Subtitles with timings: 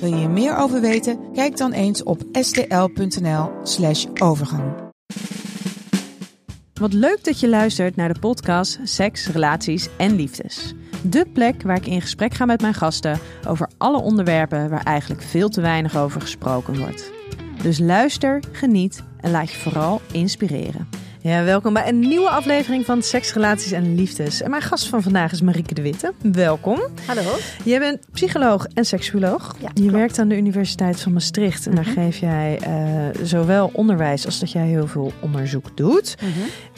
[0.00, 1.32] Wil je hier meer over weten?
[1.32, 4.72] Kijk dan eens op stl.nl/slash overgang.
[6.80, 10.74] Wat leuk dat je luistert naar de podcast Seks, Relaties en Liefdes.
[11.02, 13.18] De plek waar ik in gesprek ga met mijn gasten
[13.48, 17.12] over alle onderwerpen waar eigenlijk veel te weinig over gesproken wordt.
[17.62, 20.88] Dus luister, geniet en laat je vooral inspireren.
[21.22, 24.42] Ja, welkom bij een nieuwe aflevering van Seks, Relaties en Liefdes.
[24.42, 26.12] En mijn gast van vandaag is Marieke de Witte.
[26.22, 26.80] Welkom.
[27.06, 27.22] Hallo.
[27.64, 29.56] Jij bent psycholoog en seksuoloog.
[29.60, 29.92] Ja, je klopt.
[29.96, 31.66] werkt aan de Universiteit van Maastricht.
[31.66, 31.92] En daar Mhm.
[32.00, 36.14] geef jij eh, zowel onderwijs als dat jij heel veel onderzoek doet.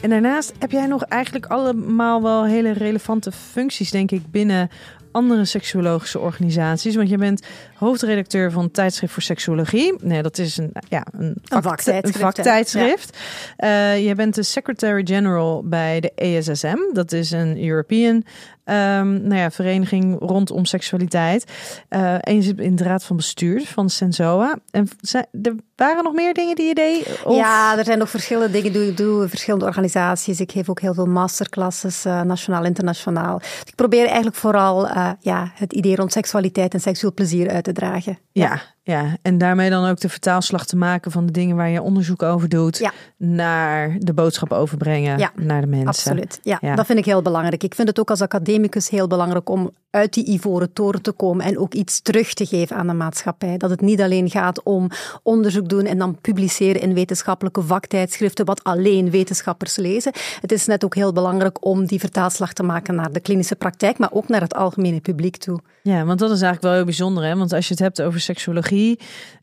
[0.01, 4.69] En daarnaast heb jij nog eigenlijk allemaal wel hele relevante functies, denk ik, binnen
[5.11, 6.95] andere seksuologische organisaties.
[6.95, 7.45] Want je bent
[7.83, 9.95] hoofdredacteur van tijdschrift voor seksuologie.
[10.01, 12.19] Nee, dat is een, ja, een, vak- vaktijdschrift, Een hè?
[12.19, 13.17] vaktijdschrift.
[13.57, 16.77] Eh, je bent de secretary-general bij de ESSM.
[16.93, 18.23] Dat is een European
[18.63, 21.45] ehm, nou ja, vereniging rondom seksualiteit.
[21.89, 24.55] Eh, en je zit in de raad van bestuur van Sensoa.
[24.71, 27.19] En zijn, er waren nog meer dingen die je deed?
[27.23, 30.39] Of- Ja, er zijn nog verschillende dingen die ik doe, verschillende organisaties.
[30.39, 33.37] Ik geef ook heel veel masterclasses, eh, nationaal, internationaal.
[33.37, 34.87] Dus ik probeer eigenlijk vooral
[35.19, 38.17] ja, het idee rond seksualiteit en seksueel plezier uit te dragen.
[38.31, 41.81] Ja, ja, en daarmee dan ook de vertaalslag te maken van de dingen waar je
[41.81, 42.91] onderzoek over doet, Ja.
[43.17, 45.87] naar de boodschap overbrengen Ja, naar de mensen.
[45.87, 46.39] Absoluut.
[46.43, 46.75] Ja, Ja.
[46.75, 47.63] dat vind ik heel belangrijk.
[47.63, 51.45] Ik vind het ook als academicus heel belangrijk om uit die ivoren toren te komen
[51.45, 53.57] en ook iets terug te geven aan de maatschappij.
[53.57, 54.87] Dat het niet alleen gaat om
[55.23, 60.11] onderzoek doen en dan publiceren in wetenschappelijke vaktijdschriften, wat alleen wetenschappers lezen.
[60.41, 63.97] Het is net ook heel belangrijk om die vertaalslag te maken naar de klinische praktijk,
[63.97, 65.59] maar ook naar het algemene publiek toe.
[65.83, 67.23] Ja, want dat is eigenlijk wel heel bijzonder.
[67.23, 67.35] Hè?
[67.35, 68.71] Want als je het hebt over seksuologie,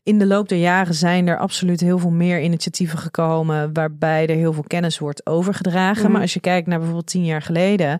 [0.03, 4.35] in de loop der jaren zijn er absoluut heel veel meer initiatieven gekomen waarbij er
[4.35, 6.03] heel veel kennis wordt overgedragen.
[6.03, 6.11] Mhm.
[6.11, 7.99] Maar als je kijkt naar bijvoorbeeld tien jaar geleden,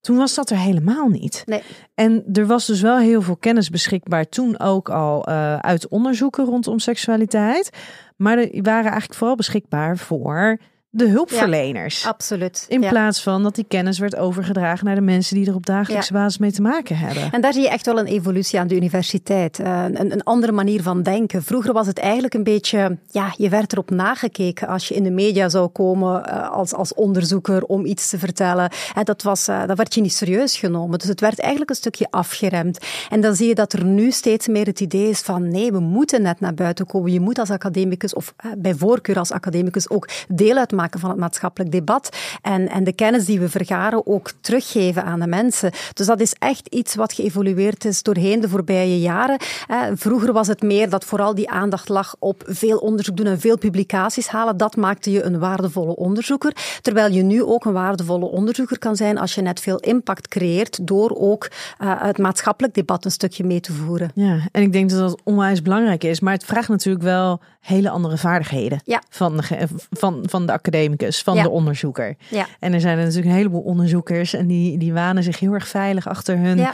[0.00, 1.42] toen was dat er helemaal niet.
[1.46, 1.62] Nee.
[1.94, 6.44] En er was dus wel heel veel kennis beschikbaar toen ook al eh, uit onderzoeken
[6.44, 7.70] rondom seksualiteit.
[8.16, 10.58] Maar die waren eigenlijk vooral beschikbaar voor
[10.96, 12.06] de hulpverleners.
[12.06, 12.64] Absoluut.
[12.68, 12.88] In Ja.
[12.88, 16.38] plaats van dat die kennis werd overgedragen naar de mensen die er op dagelijkse basis
[16.38, 17.32] mee te maken hebben.
[17.32, 19.58] En daar zie je echt wel een evolutie aan de universiteit.
[19.58, 21.42] Eh, Een, een andere manier van denken.
[21.42, 25.10] Vroeger was het eigenlijk een beetje, ja, je werd erop nagekeken als je in de
[25.10, 28.70] media zou komen eh, als, als onderzoeker om iets te vertellen.
[28.94, 30.98] En dat, was, eh, dat werd je niet serieus genomen.
[30.98, 32.78] Dus het werd eigenlijk een stukje afgeremd.
[33.10, 35.80] En dan zie je dat er nu steeds meer het idee is van nee, we
[35.80, 37.12] moeten net naar buiten komen.
[37.12, 41.72] Je moet als academicus, of bij voorkeur als academicus, ook deel uitmaken van het maatschappelijk
[41.72, 42.16] debat.
[42.42, 45.70] En, en de kennis die we vergaren ook teruggeven aan de mensen.
[45.92, 49.36] Dus dat is echt iets wat geëvolueerd is doorheen de voorbije jaren.
[49.68, 53.40] Eh, Vroeger was het meer dat vooral die aandacht lag op veel onderzoek doen en
[53.40, 54.56] veel publicaties halen.
[54.56, 56.52] Dat maakte je een waardevolle onderzoeker.
[56.82, 60.86] Terwijl je nu ook een waardevolle onderzoeker kan zijn als je net veel impact creëert
[60.86, 64.10] door ook eh, het maatschappelijk debat een stukje mee te voeren.
[64.14, 66.20] Ja, en ik denk dat dat onwijs belangrijk is.
[66.20, 69.02] Maar het vraagt natuurlijk wel hele andere vaardigheden Ja.
[69.08, 71.42] van, de, van, van de academicus, van Ja.
[71.42, 72.16] de onderzoeker.
[72.28, 72.46] Ja.
[72.60, 75.68] En er zijn er natuurlijk een heleboel onderzoekers en die, die wanen zich heel erg
[75.68, 76.72] veilig achter hun Ja.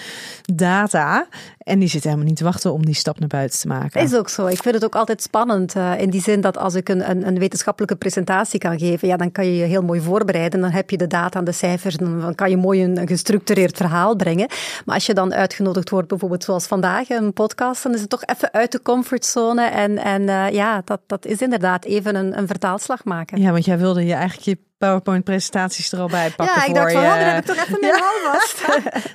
[0.55, 1.27] data.
[1.59, 4.00] En die zitten helemaal niet te wachten om die stap naar buiten te maken.
[4.03, 4.47] Is ook zo.
[4.47, 5.75] Ik vind het ook altijd spannend.
[5.75, 9.16] eh, in die zin dat als ik een, een, een wetenschappelijke presentatie kan geven, ja,
[9.16, 10.60] dan kan je je heel mooi voorbereiden.
[10.60, 11.97] Dan heb je de data en de cijfers.
[11.97, 14.49] Dan kan je mooi een, een gestructureerd verhaal brengen.
[14.84, 18.22] Maar als je dan uitgenodigd wordt, bijvoorbeeld zoals vandaag, een podcast, dan is het toch
[18.25, 19.62] even uit de comfortzone.
[19.65, 23.41] En, en eh, ja, dat, dat is inderdaad even een, een vertaalslag maken.
[23.41, 26.75] Ja, want jij wilde je eigenlijk je PowerPoint-presentaties er al bij pakken Ja, ik voor
[26.75, 27.95] dacht van, oh, dan heb ik toch even mijn
[28.33, 28.65] vast.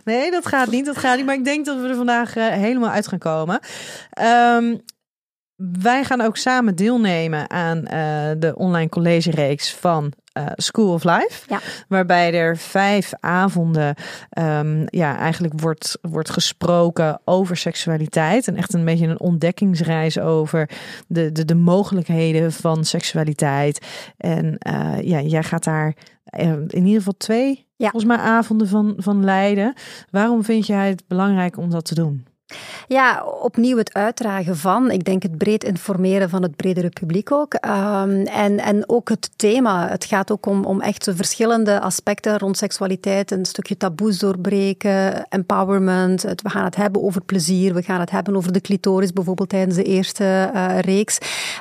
[0.05, 0.85] Nee, dat gaat niet.
[0.85, 1.25] Dat gaat niet.
[1.25, 3.59] Maar ik denk dat we er vandaag eh, helemaal uit gaan komen.
[4.09, 4.75] Ehm,
[5.55, 11.43] wij gaan ook samen deelnemen aan eh, de online collegereeks van eh, School of Life.
[11.47, 11.59] Ja.
[11.87, 13.95] Waarbij er vijf avonden
[14.29, 18.47] ehm, ja, eigenlijk wordt, wordt gesproken over seksualiteit.
[18.47, 20.69] En echt een beetje een ontdekkingsreis over
[21.07, 23.85] de, de, de mogelijkheden van seksualiteit.
[24.17, 25.95] En eh, ja, jij gaat daar
[26.25, 27.89] eh, in ieder geval twee Ja.
[27.89, 29.73] volgens mij avonden van, van leiden.
[30.11, 32.25] Waarom vind jij het belangrijk om dat te doen?
[32.87, 34.91] Ja, opnieuw het uitdragen van.
[34.91, 37.53] Ik denk het breed informeren van het bredere publiek ook.
[37.53, 39.87] Um, en, en ook het thema.
[39.87, 43.31] Het gaat ook om, om echt verschillende aspecten rond seksualiteit.
[43.31, 46.21] Een stukje taboes doorbreken, empowerment.
[46.21, 47.73] We gaan het hebben over plezier.
[47.73, 51.17] We gaan het hebben over de clitoris bijvoorbeeld tijdens de eerste uh, reeks.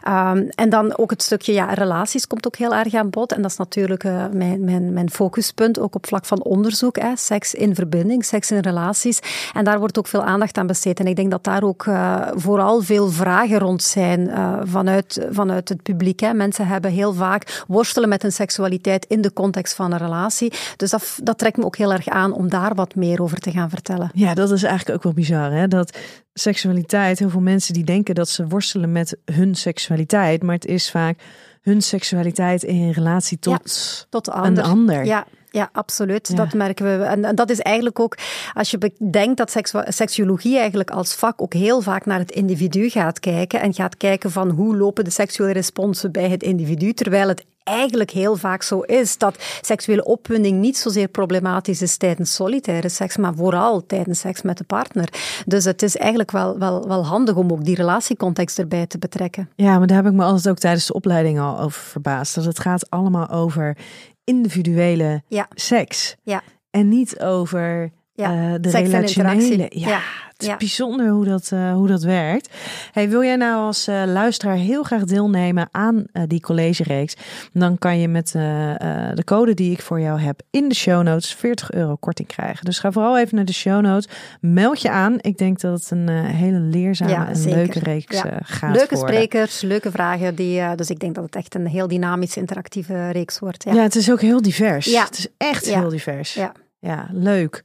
[0.08, 3.32] Um, en dan ook het stukje ja, relaties komt ook heel erg aan bod.
[3.32, 6.98] En dat is natuurlijk uh, mijn, mijn, mijn focuspunt, ook op vlak van onderzoek.
[7.14, 9.18] Seks in verbinding, seks in relaties.
[9.52, 10.72] En daar wordt ook veel aandacht aan besteed.
[10.82, 15.68] En ik denk dat daar ook uh, vooral veel vragen rond zijn uh, vanuit, vanuit
[15.68, 16.20] het publiek.
[16.20, 16.32] Hè.
[16.32, 20.52] Mensen hebben heel vaak worstelen met hun seksualiteit in de context van een relatie.
[20.76, 23.50] Dus dat, dat trekt me ook heel erg aan om daar wat meer over te
[23.50, 24.10] gaan vertellen.
[24.14, 25.52] Ja, dat is eigenlijk ook wel bizar.
[25.52, 25.68] Hè?
[25.68, 25.98] Dat
[26.34, 30.90] seksualiteit, heel veel mensen die denken dat ze worstelen met hun seksualiteit, maar het is
[30.90, 31.18] vaak
[31.62, 35.04] hun seksualiteit in relatie tot, ja, tot een ander.
[35.04, 36.28] Ja, ja, absoluut.
[36.28, 36.34] Ja.
[36.34, 37.04] Dat merken we.
[37.04, 38.16] En, en, dat is eigenlijk ook,
[38.54, 43.20] als je bedenkt dat seksuologie eigenlijk als vak ook heel vaak naar het individu gaat
[43.20, 47.44] kijken en gaat kijken van hoe lopen de seksuele responsen bij het individu, terwijl het
[47.64, 53.16] eigenlijk heel vaak zo is dat seksuele opwinding niet zozeer problematisch is tijdens solitaire seks,
[53.16, 55.08] maar vooral tijdens seks met de partner.
[55.46, 59.48] Dus het is eigenlijk wel, wel, wel handig om ook die relatiecontext erbij te betrekken.
[59.54, 62.34] Ja, maar daar heb ik me altijd ook tijdens de opleiding al over verbaasd.
[62.34, 63.76] Dat het gaat allemaal over
[64.24, 65.48] individuele ja.
[65.50, 66.16] seks.
[66.22, 66.42] Ja.
[66.70, 68.32] En niet over ja.
[68.32, 69.66] uh, de Seks relationele.
[69.70, 69.98] Ja, Ja.
[70.32, 70.56] het is Ja.
[70.56, 72.48] bijzonder hoe dat, eh, hoe dat werkt.
[72.92, 77.14] Hey, wil jij nou als eh, luisteraar heel graag deelnemen aan eh, die collegereeks?
[77.52, 80.74] Dan kan je met eh, eh, de code die ik voor jou heb in de
[80.74, 82.64] show notes 40 euro korting krijgen.
[82.64, 84.08] Dus ga vooral even naar de show notes.
[84.40, 85.16] Meld je aan.
[85.20, 87.56] Ik denk dat het een eh, hele leerzame Ja, en zeker.
[87.56, 89.14] leuke reeks eh, gaat Leuke worden.
[89.14, 90.34] sprekers, leuke vragen.
[90.34, 93.64] Die, eh, dus ik denk dat het echt een heel dynamische, interactieve reeks wordt.
[93.64, 93.72] Ja.
[93.74, 93.82] Ja.
[93.82, 94.86] het is ook heel divers.
[94.86, 95.04] Ja.
[95.04, 96.34] Het is echt heel divers.
[96.34, 96.52] Ja.
[96.84, 97.64] Ja, leuk.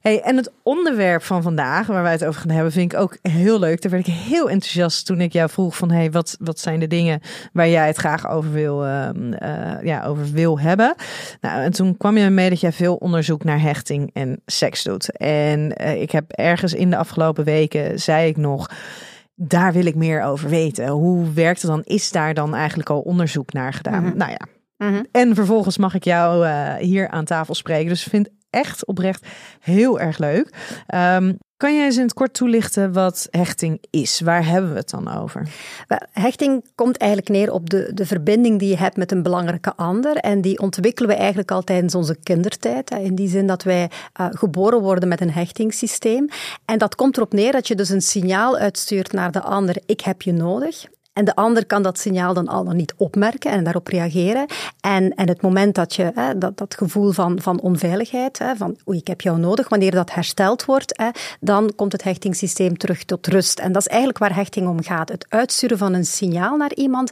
[0.00, 3.18] Hey, en het onderwerp van vandaag, waar wij het over gaan hebben, vind ik ook
[3.22, 3.82] heel leuk.
[3.82, 6.86] Daar werd ik heel enthousiast toen ik jou vroeg van, hey, wat, wat zijn de
[6.86, 7.20] dingen
[7.52, 10.94] waar jij het graag over wil, ehm, eh, ja, over wil hebben?
[11.40, 15.16] Nou, en toen kwam je mee dat jij veel onderzoek naar hechting en seks doet.
[15.16, 18.70] En eh, ik heb ergens in de afgelopen weken, zei ik nog,
[19.34, 20.88] daar wil ik meer over weten.
[20.88, 21.82] Hoe werkt het dan?
[21.84, 24.04] Is daar dan eigenlijk al onderzoek naar gedaan?
[24.04, 24.16] Mhm.
[24.16, 24.46] Nou ja,
[24.78, 25.02] Mhm.
[25.12, 27.88] en vervolgens mag ik jou eh, hier aan tafel spreken.
[27.88, 29.26] Dus ik vind het echt oprecht
[29.60, 30.50] heel erg leuk.
[30.86, 34.20] Ehm, kan jij eens in het kort toelichten wat hechting is?
[34.20, 35.48] Waar hebben we het dan over?
[36.12, 40.16] Hechting komt eigenlijk neer op de, de verbinding die je hebt met een belangrijke ander.
[40.16, 42.90] En die ontwikkelen we eigenlijk al tijdens onze kindertijd.
[42.90, 46.28] In die zin dat wij eh, geboren worden met een hechtingssysteem.
[46.64, 49.76] En dat komt erop neer dat je dus een signaal uitstuurt naar de ander.
[49.86, 50.86] Ik heb je nodig.
[51.16, 54.46] En de ander kan dat signaal dan al dan niet opmerken en daarop reageren.
[54.80, 58.76] En, en het moment dat je hè, dat, dat gevoel van, van onveiligheid, hè, van
[58.88, 61.08] oei, ik heb jou nodig, wanneer dat hersteld wordt, hè,
[61.40, 63.58] dan komt het hechtingssysteem terug tot rust.
[63.58, 65.08] En dat is eigenlijk waar hechting om gaat.
[65.08, 67.10] Het uitsturen van een signaal naar iemand,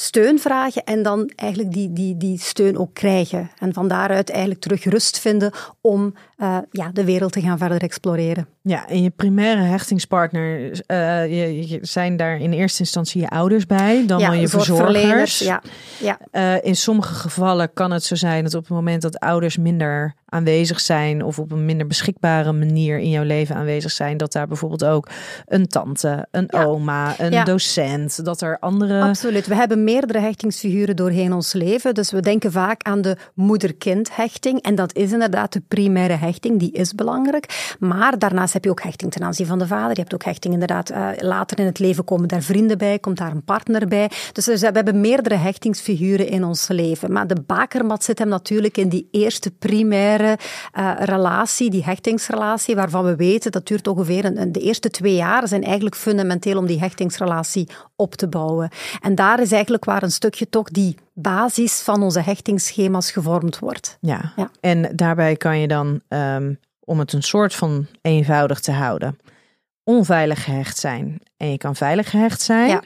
[0.00, 3.50] steun vragen en dan eigenlijk die, die, die steun ook krijgen.
[3.58, 7.82] En van daaruit eigenlijk terug rust vinden om uh, ja, de wereld te gaan verder
[7.82, 8.46] exploreren.
[8.62, 13.66] Ja, en je primaire hechtingspartner uh, je, je zijn daar in eerste instantie je ouders
[13.66, 15.38] bij, dan ja, wel je verzorgers.
[15.38, 15.62] Ja,
[16.00, 16.18] ja.
[16.32, 20.14] Uh, in sommige gevallen kan het zo zijn dat op het moment dat ouders minder
[20.24, 24.46] aanwezig zijn of op een minder beschikbare manier in jouw leven aanwezig zijn, dat daar
[24.46, 25.08] bijvoorbeeld ook
[25.46, 26.64] een tante, een Ja.
[26.64, 29.02] oma, een docent, dat er andere.
[29.02, 29.46] Absoluut.
[29.46, 31.94] We hebben meerdere hechtingsfiguren doorheen ons leven.
[31.94, 34.60] Dus we denken vaak aan de moeder-kind-hechting.
[34.60, 37.76] En dat is inderdaad de primaire hechting, die is belangrijk.
[37.78, 39.90] Maar daarnaast heb je ook hechting ten aanzien van de vader.
[39.90, 43.16] Je hebt ook hechting inderdaad uh, later in het leven komen daar vrienden bij, komt
[43.16, 44.10] daar een partner bij.
[44.32, 47.12] Dus we hebben meerdere hechtingsfiguren in ons leven.
[47.12, 50.38] Maar de bakermat zit hem natuurlijk in die eerste primaire
[50.78, 55.48] uh, relatie, die hechtingsrelatie, waarvan we weten dat duurt ongeveer een, de eerste twee jaar
[55.48, 58.70] zijn eigenlijk fundamenteel om die hechtingsrelatie op te bouwen.
[59.00, 63.98] En daar is eigenlijk waar een stukje toch die basis van onze hechtingsschema's gevormd wordt.
[64.00, 64.50] Ja, Ja.
[64.60, 69.18] en daarbij kan je dan, um, om het een soort van eenvoudig te houden,
[69.84, 71.20] onveilig gehecht zijn.
[71.38, 72.68] En je kan veilig gehecht zijn.
[72.68, 72.82] Ja.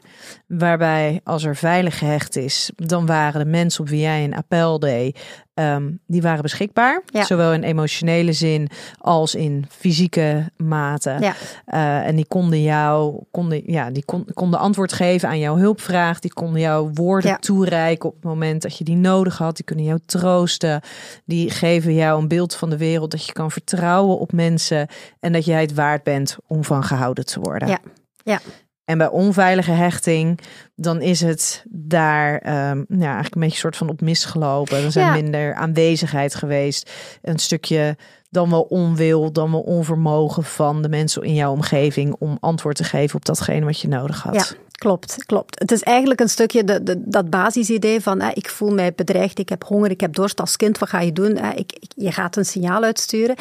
[0.47, 4.79] Waarbij als er veilig gehecht is, dan waren de mensen op wie jij een appel
[4.79, 5.21] deed,
[5.55, 7.03] um, die waren beschikbaar.
[7.07, 7.25] Ja.
[7.25, 8.69] Zowel in emotionele zin
[8.99, 11.17] als in fysieke mate.
[11.21, 11.35] Ja.
[11.67, 16.19] Uh, en die konden jou, konden, ja, die kon, konden antwoord geven aan jouw hulpvraag.
[16.19, 19.57] Die konden jou woorden toereiken op het moment dat je die nodig had.
[19.57, 20.81] Die kunnen jou troosten.
[21.25, 24.87] Die geven jou een beeld van de wereld dat je kan vertrouwen op mensen.
[25.21, 27.69] En dat jij het waard bent om van gehouden te worden.
[27.69, 27.79] Ja.
[28.25, 28.41] Ja.
[28.85, 30.41] En bij onveilige hechting,
[30.75, 32.33] dan is het daar
[32.71, 34.85] um, ja, eigenlijk een beetje soort van op misgelopen.
[34.85, 35.13] Er zijn Ja.
[35.23, 36.91] minder aanwezigheid geweest.
[37.23, 37.97] Een stukje
[38.31, 42.85] dan wel onwil, dan wel onvermogen van de mensen in jouw omgeving om antwoord te
[42.85, 44.35] geven op datgene wat je nodig had.
[44.35, 45.59] Ja, klopt, klopt.
[45.59, 49.49] Het is eigenlijk een stukje de, de, dat basisidee van ik voel mij bedreigd, ik
[49.49, 51.37] heb honger, ik heb dorst als kind, wat ga je doen?
[51.39, 53.37] Ik, ik, je gaat een signaal uitsturen.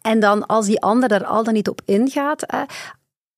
[0.00, 2.46] En dan als die ander daar al dan niet op ingaat,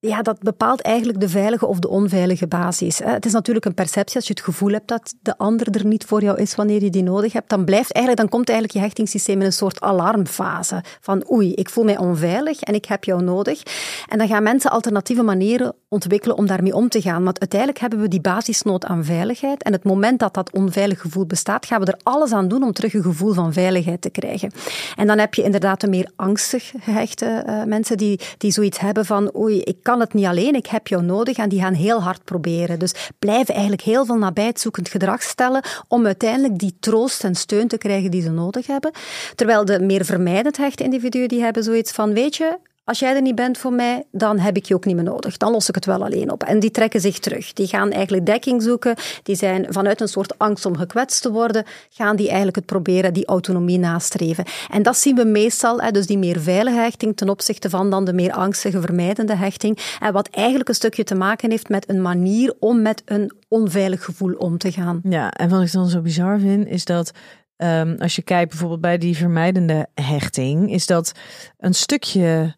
[0.00, 2.99] ja, dat bepaalt eigenlijk de veilige of de onveilige basis.
[3.05, 4.17] Het is natuurlijk een perceptie.
[4.17, 6.90] Als je het gevoel hebt dat de ander er niet voor jou is wanneer je
[6.90, 10.85] die nodig hebt, dan, blijft eigenlijk, dan komt eigenlijk je hechtingssysteem in een soort alarmfase.
[11.00, 13.62] Van oei, ik voel mij onveilig en ik heb jou nodig.
[14.09, 17.25] En dan gaan mensen alternatieve manieren ontwikkelen om daarmee om te gaan.
[17.25, 19.62] Want uiteindelijk hebben we die basisnood aan veiligheid.
[19.62, 22.73] En het moment dat dat onveilig gevoel bestaat, gaan we er alles aan doen om
[22.73, 24.52] terug een gevoel van veiligheid te krijgen.
[24.97, 29.05] En dan heb je inderdaad de meer angstig gehechte uh, mensen die, die zoiets hebben
[29.05, 32.02] van oei, ik kan het niet alleen, ik heb jou nodig en die gaan heel
[32.02, 32.78] hard proberen.
[32.78, 37.78] Dus blijven eigenlijk heel veel nabijzoekend gedrag stellen om uiteindelijk die troost en steun te
[37.78, 38.90] krijgen die ze nodig hebben.
[39.35, 43.23] Terwijl de meer vermijdend hechte individuen die hebben zoiets van, weet je, als jij er
[43.23, 45.37] niet bent voor mij, dan heb ik je ook niet meer nodig.
[45.37, 46.42] Dan los ik het wel alleen op.
[46.42, 47.52] En die trekken zich terug.
[47.52, 48.95] Die gaan eigenlijk dekking zoeken.
[49.23, 53.12] Die zijn vanuit een soort angst om gekwetst te worden, gaan die eigenlijk het proberen,
[53.12, 54.45] die autonomie nastreven.
[54.71, 58.12] En dat zien we meestal, dus die meer veilige hechting ten opzichte van dan de
[58.12, 59.78] meer angstige, vermijdende hechting.
[60.00, 64.04] En wat eigenlijk een stukje te maken heeft met een manier om met een onveilig
[64.04, 65.00] gevoel om te gaan.
[65.02, 67.11] Ja, en wat ik dan zo bizar vind, is dat
[67.57, 71.12] um, als je kijkt bijvoorbeeld bij die vermijdende hechting, is dat
[71.59, 72.57] een stukje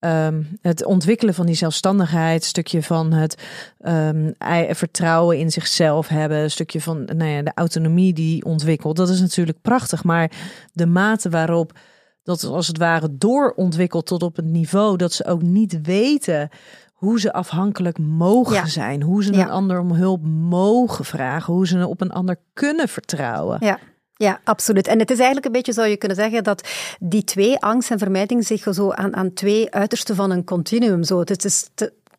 [0.00, 3.42] um, het ontwikkelen van die zelfstandigheid, een stukje van het
[3.80, 4.34] um,
[4.70, 8.96] vertrouwen in zichzelf hebben, een stukje van nou ja, de autonomie die ontwikkelt.
[8.96, 10.30] Dat is natuurlijk prachtig, maar
[10.72, 11.78] de mate waarop
[12.22, 16.48] dat als het ware doorontwikkelt tot op het niveau dat ze ook niet weten
[16.92, 21.86] hoe ze afhankelijk mogen zijn, hoe ze een ander om hulp mogen vragen, hoe ze
[21.86, 23.56] op een ander kunnen vertrouwen.
[23.60, 23.78] Ja.
[24.20, 24.86] Ja, absoluut.
[24.86, 27.98] En het is eigenlijk een beetje, zou je kunnen zeggen, dat die twee, angst en
[27.98, 31.02] vermijding, zich zo aan, aan twee uitersten van een continuum.
[31.02, 31.20] Zo.
[31.20, 31.68] Het is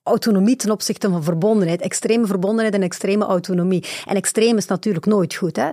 [0.03, 1.81] autonomie ten opzichte van verbondenheid.
[1.81, 3.85] Extreme verbondenheid en extreme autonomie.
[4.05, 5.59] En extreem is natuurlijk nooit goed.
[5.61, 5.69] Hè?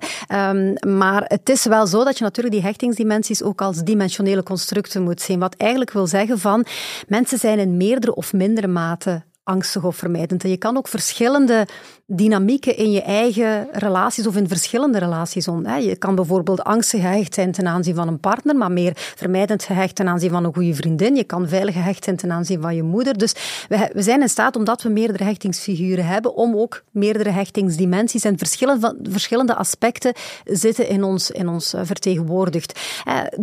[0.50, 5.02] Um, maar het is wel zo dat je natuurlijk die hechtingsdimensies ook als dimensionele constructen
[5.02, 5.38] moet zien.
[5.38, 6.66] Wat eigenlijk wil zeggen van
[7.06, 10.44] mensen zijn in meerdere of mindere mate angstig of vermijdend.
[10.44, 11.66] En je kan ook verschillende
[12.10, 15.68] dynamieken in je eigen relaties of in verschillende relaties om.
[15.68, 19.94] Je kan bijvoorbeeld angstig gehecht zijn ten aanzien van een partner, maar meer vermijdend gehecht
[19.94, 21.16] ten aanzien van een goede vriendin.
[21.16, 23.18] Je kan veilig gehecht zijn ten aanzien van je moeder.
[23.18, 23.34] Dus
[23.68, 28.96] we, zijn in staat, omdat we meerdere hechtingsfiguren hebben, om ook meerdere hechtingsdimensies en verschillende,
[29.02, 30.12] verschillende aspecten
[30.44, 32.80] zitten in ons, in ons eh, vertegenwoordigd.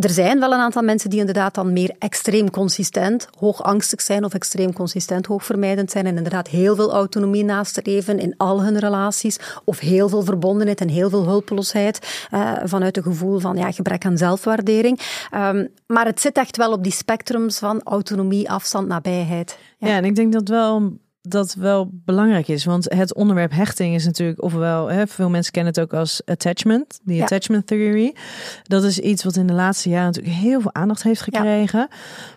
[0.00, 4.24] Er zijn wel een aantal mensen die inderdaad dan meer extreem consistent, hoog angstig zijn
[4.24, 8.78] of extreem consistent, hoog vermijdend zijn en inderdaad heel veel autonomie nastreven in al hun
[8.78, 13.72] relaties, of heel veel verbondenheid en heel veel hulpeloosheid uh, vanuit een gevoel van ja,
[13.72, 15.00] gebrek aan zelfwaardering.
[15.34, 19.58] Um, maar het zit echt wel op die spectrums van autonomie, afstand, nabijheid.
[19.78, 20.92] Ja, ja en ik denk dat wel
[21.28, 22.64] dat wel belangrijk is.
[22.64, 27.00] Want het onderwerp hechting is natuurlijk, ofwel, hè, veel mensen kennen het ook als attachment,
[27.04, 28.14] die attachment theory.
[28.62, 31.88] Dat is iets wat in de laatste jaren natuurlijk heel veel aandacht heeft gekregen.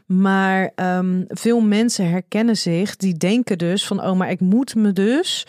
[0.05, 4.93] Maar um, veel mensen herkennen zich, die denken dus van, oh, maar ik moet me
[4.93, 5.47] dus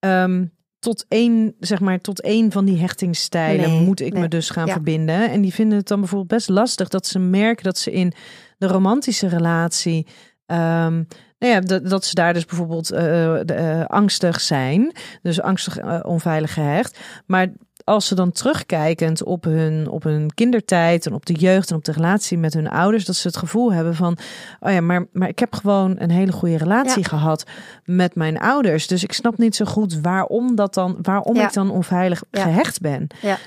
[0.00, 4.68] um, tot één, zeg maar, tot één van die hechtingsstijlen moet ik me dus gaan
[4.68, 5.30] verbinden.
[5.30, 8.12] En die vinden het dan bijvoorbeeld best lastig dat ze merken dat ze in
[8.58, 10.06] de romantische relatie
[10.46, 11.06] um,
[11.38, 14.92] nou ja, dat, dat ze daar dus bijvoorbeeld uh, uh, angstig zijn.
[15.22, 16.98] Dus angstig uh, onveilig gehecht.
[17.26, 17.52] Maar
[17.86, 21.84] als ze dan terugkijkend op hun, op hun kindertijd en op de jeugd en op
[21.84, 24.16] de relatie met hun ouders, dat ze het gevoel hebben van,
[24.60, 27.44] oh ja, maar, maar ik heb gewoon een hele goede relatie gehad
[27.84, 28.86] met mijn ouders.
[28.86, 33.06] Dus ik snap niet zo goed waarom dat dan, waarom ik dan onveilig gehecht ben.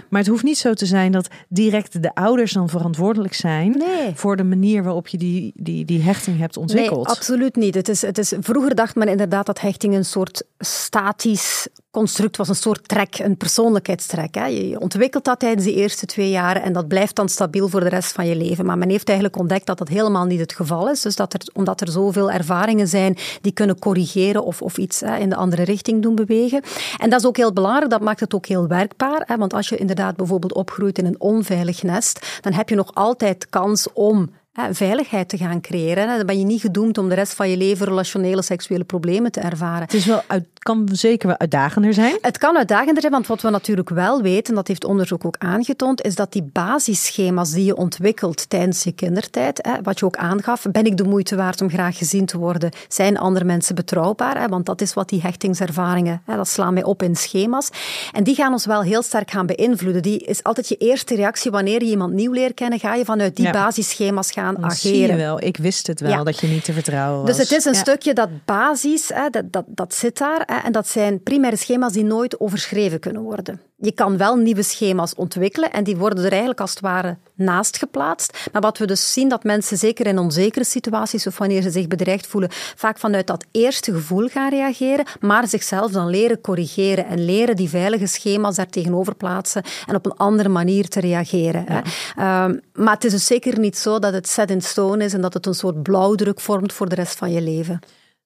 [0.09, 4.35] Maar het hoeft niet zo te zijn dat direct de ouders dan verantwoordelijk zijn voor
[4.35, 7.07] de manier waarop je die, die, die hechting hebt ontwikkeld.
[7.07, 7.75] Nee, absoluut niet.
[7.75, 12.49] Het is, het is, vroeger dacht men inderdaad dat hechting een soort statisch construct was,
[12.49, 14.28] een soort trek, een persoonlijkheidstrek.
[14.31, 17.89] Je ontwikkelt dat tijdens de eerste twee jaren en dat blijft dan stabiel voor de
[17.89, 18.65] rest van je leven.
[18.65, 21.01] Maar men heeft eigenlijk ontdekt dat dat helemaal niet het geval is.
[21.01, 25.17] Dus dat er, omdat er zoveel ervaringen zijn die kunnen corrigeren of, of iets hè,
[25.17, 26.61] in de andere richting doen bewegen.
[26.97, 29.23] En dat is ook heel belangrijk, dat maakt het ook heel werkbaar.
[29.25, 29.37] Hè.
[29.37, 33.49] Want als je inderdaad bijvoorbeeld opgroeit in een onveilig nest, dan heb je nog altijd
[33.49, 36.17] kans om veiligheid te gaan creëren.
[36.17, 39.39] Dan ben je niet gedoemd om de rest van je leven relationele seksuele problemen te
[39.39, 39.81] ervaren.
[39.81, 42.17] Het is wel uit, kan zeker wel uitdagender zijn.
[42.21, 46.01] Het kan uitdagender zijn, want wat we natuurlijk wel weten, dat heeft onderzoek ook aangetoond,
[46.01, 50.65] is dat die basisschema's die je ontwikkelt tijdens je kindertijd, hè, wat je ook aangaf,
[50.71, 52.71] ben ik de moeite waard om graag gezien te worden?
[52.87, 54.39] Zijn andere mensen betrouwbaar?
[54.41, 54.47] Hè?
[54.47, 57.69] Want dat is wat die hechtingservaringen, hè, dat slaan mij op in schema's.
[58.11, 60.01] En die gaan ons wel heel sterk gaan beïnvloeden.
[60.01, 63.35] Die is altijd je eerste reactie wanneer je iemand nieuw leert kennen, ga je vanuit
[63.35, 64.95] die basisschema's gaan gaan Dan ageren.
[64.97, 66.23] zie je wel, ik wist het wel Ja.
[66.23, 67.29] dat je niet te vertrouwen was.
[67.37, 67.79] Dus het is een Ja.
[67.79, 70.43] stukje dat basis, hè, dat, dat, dat zit daar.
[70.45, 73.61] Hè, en dat zijn primaire schema's die nooit overschreven kunnen worden.
[73.81, 77.77] Je kan wel nieuwe schema's ontwikkelen en die worden er eigenlijk als het ware naast
[77.77, 78.49] geplaatst.
[78.51, 81.87] Maar wat we dus zien, dat mensen zeker in onzekere situaties of wanneer ze zich
[81.87, 87.25] bedreigd voelen, vaak vanuit dat eerste gevoel gaan reageren, maar zichzelf dan leren corrigeren en
[87.25, 91.65] leren die veilige schema's daar tegenover plaatsen en op een andere manier te reageren.
[91.67, 91.79] Hè.
[92.15, 95.21] Ehm, maar het is dus zeker niet zo dat het set in stone is en
[95.21, 97.79] dat het een soort blauwdruk vormt voor de rest van je leven.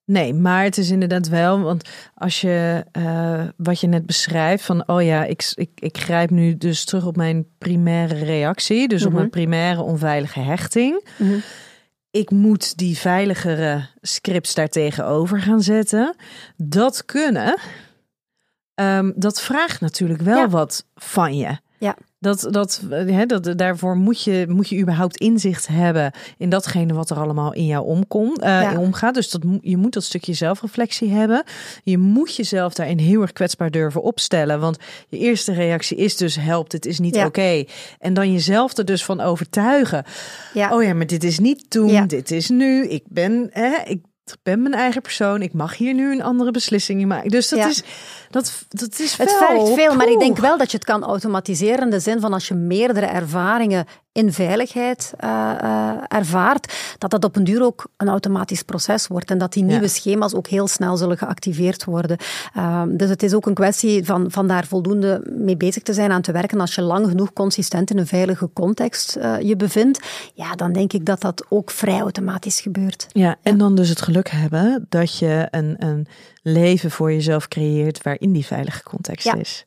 [0.06, 4.88] Nee, maar het is inderdaad wel, want als je eh, wat je net beschrijft van,
[4.88, 9.08] oh ja, ik, ik, ik grijp nu dus terug op mijn primaire reactie, dus op
[9.10, 9.18] Mhm.
[9.18, 11.06] mijn primaire onveilige hechting.
[12.12, 16.16] Ik moet die veiligere scripts daartegenover gaan zetten.
[16.58, 17.60] Dat kunnen,
[18.76, 20.50] ehm, dat vraagt natuurlijk wel Ja.
[20.50, 21.58] wat van je.
[21.84, 21.96] Ja.
[22.20, 27.10] Dat, dat, hè, dat, daarvoor moet je, moet je überhaupt inzicht hebben in datgene wat
[27.10, 28.78] er allemaal in jou omkomt, Ja.
[28.80, 29.14] omgaat.
[29.14, 31.44] Dus dat, je moet dat stukje zelfreflectie hebben.
[31.84, 34.60] Je moet jezelf daarin heel erg kwetsbaar durven opstellen.
[34.60, 34.78] Want
[35.10, 37.26] je eerste reactie is dus helpt, het is niet Ja.
[37.26, 37.64] oké.
[38.00, 40.04] En dan jezelf er dus van overtuigen.
[40.54, 40.74] Ja.
[40.76, 42.88] Oh ja, maar dit is niet toen, dit is nu.
[42.88, 44.02] Ik ben, hè, ik
[44.44, 45.42] ben mijn eigen persoon.
[45.42, 47.30] Ik mag hier nu een andere beslissing in maken.
[47.30, 47.68] Dus dat Ja.
[47.68, 47.84] is,
[48.30, 51.04] dat, dat is Het wel vergt veel, maar ik denk wel dat je het kan
[51.04, 57.12] automatiseren in de zin van als je meerdere ervaringen in veiligheid eh, eh, ervaart, dat
[57.12, 60.48] dat op een duur ook een automatisch proces wordt en dat die nieuwe schema's ook
[60.48, 62.18] heel snel zullen geactiveerd worden.
[62.54, 66.12] Ehm, dus het is ook een kwestie van, van daar voldoende mee bezig te zijn,
[66.12, 66.60] aan te werken.
[66.60, 70.00] Als je lang genoeg consistent in een veilige context eh, je bevindt,
[70.34, 73.08] ja, dan denk ik dat dat ook vrij automatisch gebeurt.
[73.12, 76.08] Ja, en dan dus het geluk hebben dat je een, een
[76.42, 79.36] leven voor jezelf creëert waarin die veilige context Ja.
[79.36, 79.66] is.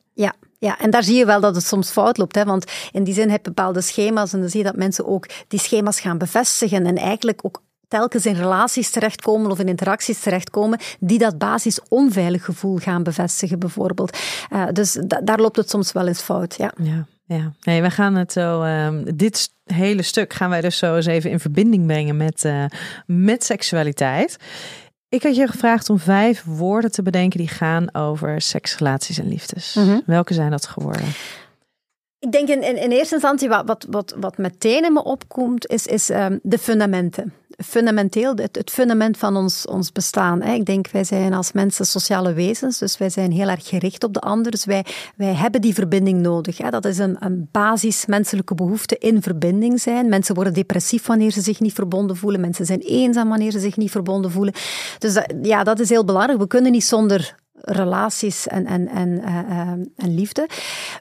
[0.59, 2.35] Ja, en daar zie je wel dat het soms fout loopt.
[2.35, 2.43] Hè?
[2.45, 5.27] Want in die zin heb je bepaalde schema's en dan zie je dat mensen ook
[5.47, 10.79] die schema's gaan bevestigen en eigenlijk ook telkens in relaties terechtkomen of in interacties terechtkomen
[10.99, 14.17] die dat basis onveilig gevoel gaan bevestigen bijvoorbeeld.
[14.49, 16.73] Eh, dus da- daar loopt het soms wel eens fout, ja.
[17.25, 17.53] Ja.
[17.61, 18.61] Nee, we gaan het zo.
[18.61, 22.65] ehm, dit hele stuk gaan wij dus zo eens even in verbinding brengen met, eh,
[23.05, 24.37] met seksualiteit.
[25.09, 29.27] Ik had je gevraagd om vijf woorden te bedenken die gaan over seks, relaties en
[29.27, 29.73] liefdes.
[29.73, 29.99] Mhm.
[30.05, 31.07] Welke zijn dat geworden?
[32.19, 35.67] Ik denk in, in, in eerste instantie wat, wat, wat, wat meteen in me opkomt,
[35.67, 37.33] is, is ehm, de fundamenten.
[37.65, 40.41] Fundamenteel, het, het fundament van ons, ons bestaan.
[40.41, 40.53] Hè.
[40.53, 44.13] Ik denk, wij zijn als mensen sociale wezens, dus wij zijn heel erg gericht op
[44.13, 44.51] de ander.
[44.51, 46.57] Dus wij, wij hebben die verbinding nodig.
[46.57, 46.69] Hè.
[46.69, 50.09] Dat is een, een basis menselijke behoefte in verbinding zijn.
[50.09, 52.41] Mensen worden depressief wanneer ze zich niet verbonden voelen.
[52.41, 54.53] Mensen zijn eenzaam wanneer ze zich niet verbonden voelen.
[54.97, 56.39] Dus ja, dat is heel belangrijk.
[56.39, 60.47] We kunnen niet zonder relaties en, en, en, eh, eh, en liefde.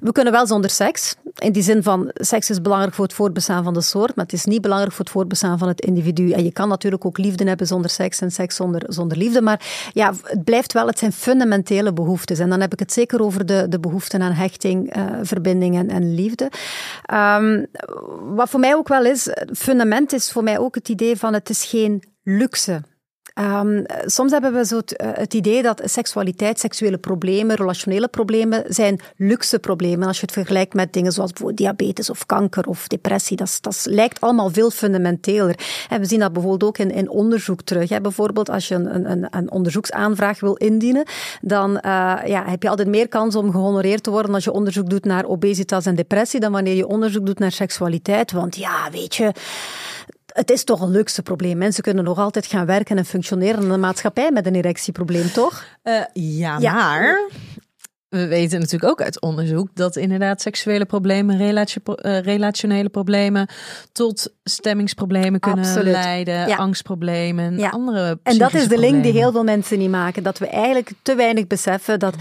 [0.01, 1.17] We kunnen wel zonder seks.
[1.37, 4.35] In die zin van, seks is belangrijk voor het voortbestaan van de soort, maar het
[4.35, 6.31] is niet belangrijk voor het voortbestaan van het individu.
[6.31, 9.43] En je kan natuurlijk ook liefde hebben zonder seks en seks zonder, zonder liefde.
[9.43, 12.39] Maar ja, het blijft wel, het zijn fundamentele behoeftes.
[12.39, 15.91] En dan heb ik het zeker over de, de behoeften aan hechting, eh, verbinding en,
[15.91, 16.51] en liefde.
[17.03, 17.65] Ehm,
[18.35, 21.51] wat voor mij ook wel is, fundament is voor mij ook het idee van het
[21.51, 22.83] is geen luxe.
[23.41, 28.65] Um, soms hebben we zo het, uh, het, idee dat seksualiteit, seksuele problemen, relationele problemen
[28.69, 30.07] zijn luxe problemen.
[30.07, 33.87] Als je het vergelijkt met dingen zoals bijvoorbeeld diabetes of kanker of depressie, dat, dat
[33.89, 35.59] lijkt allemaal veel fundamenteler.
[35.89, 37.89] En we zien dat bijvoorbeeld ook in, in onderzoek terug.
[37.89, 38.01] Hè.
[38.01, 41.05] Bijvoorbeeld als je een, een, een, onderzoeksaanvraag wil indienen,
[41.41, 41.81] dan uh,
[42.27, 45.25] ja, heb je altijd meer kans om gehonoreerd te worden als je onderzoek doet naar
[45.25, 48.33] obesitas en depressie dan wanneer je onderzoek doet naar seksualiteit.
[48.33, 49.33] Want ja, weet je
[50.37, 51.59] het is toch een luxe probleem.
[51.59, 55.65] Mensen kunnen nog altijd gaan werken en functioneren in een maatschappij met een erectieprobleem, toch?
[55.85, 57.29] Uh, ja, ja, maar
[58.09, 63.49] we weten natuurlijk ook uit onderzoek dat inderdaad seksuele problemen, relatie, uh, relationele problemen
[63.93, 65.93] tot stemmingsproblemen kunnen Absoluut.
[65.93, 66.57] leiden, ja.
[66.57, 67.69] angstproblemen, ja.
[67.69, 68.93] andere En dat is de problemen.
[68.93, 70.23] link die heel veel mensen niet maken.
[70.23, 72.15] Dat we eigenlijk te weinig beseffen dat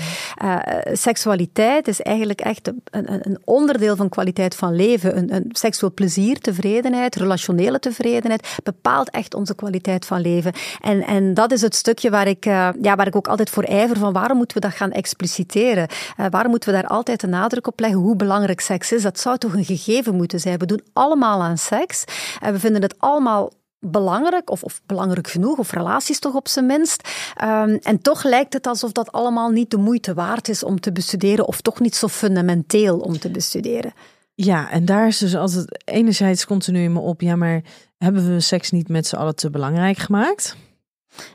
[0.43, 0.57] uh,
[0.93, 5.17] seksualiteit is eigenlijk echt een, een, een, onderdeel van kwaliteit van leven.
[5.17, 10.53] Een, een seksueel plezier, tevredenheid, relationele tevredenheid bepaalt echt onze kwaliteit van leven.
[10.81, 13.63] En, en dat is het stukje waar ik, uh, ja, waar ik ook altijd voor
[13.63, 15.74] ijver van waarom moeten we dat gaan expliciteren?
[15.77, 19.01] Uh, waarom moeten we daar altijd de nadruk op leggen hoe belangrijk seks is?
[19.01, 20.57] Dat zou toch een gegeven moeten zijn.
[20.57, 22.03] We doen allemaal aan seks
[22.41, 26.65] en we vinden het allemaal belangrijk, of, of, belangrijk genoeg, of relaties toch op zijn
[26.65, 27.09] minst.
[27.43, 30.91] Um, en toch lijkt het alsof dat allemaal niet de moeite waard is om te
[30.91, 33.93] bestuderen, of toch niet zo fundamenteel om te bestuderen.
[34.33, 37.61] Ja, en daar is dus altijd enerzijds continu in me op, ja, maar
[37.97, 40.55] hebben we seks niet met z'n allen te belangrijk gemaakt?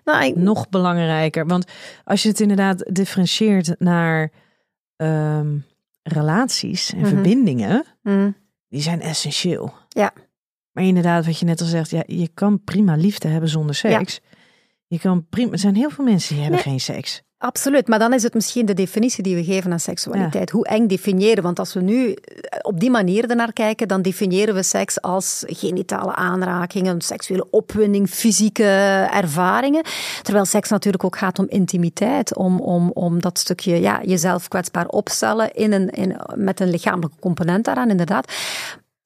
[0.05, 0.37] Nou, ik...
[0.37, 1.65] Nog belangrijker, want
[2.05, 4.31] als je het inderdaad differentieert naar
[4.97, 5.65] um,
[6.03, 7.13] relaties en mm -hmm.
[7.13, 8.37] verbindingen, mm.
[8.69, 9.73] die zijn essentieel.
[9.89, 10.13] Ja.
[10.73, 14.21] Maar inderdaad, wat je net al zegt, ja, je kan prima liefde hebben zonder seks.
[14.87, 17.23] Je kan prima, er zijn heel veel mensen die hebben geen seks.
[17.43, 20.51] Absoluut, maar dan is het misschien de definitie die we geven aan seksualiteit.
[20.51, 21.43] Hoe eng definiëren?
[21.43, 25.45] Want als we nu eh, op die manier ernaar kijken, dan definiëren we seks als
[25.47, 28.65] genitale aanrakingen, seksuele opwinding, fysieke
[29.13, 29.83] ervaringen.
[30.23, 34.87] Terwijl seks natuurlijk ook gaat om intimiteit, om, om, om dat stukje ja, jezelf kwetsbaar
[34.87, 38.33] opstellen in een, in, met een lichamelijke component daaraan, inderdaad.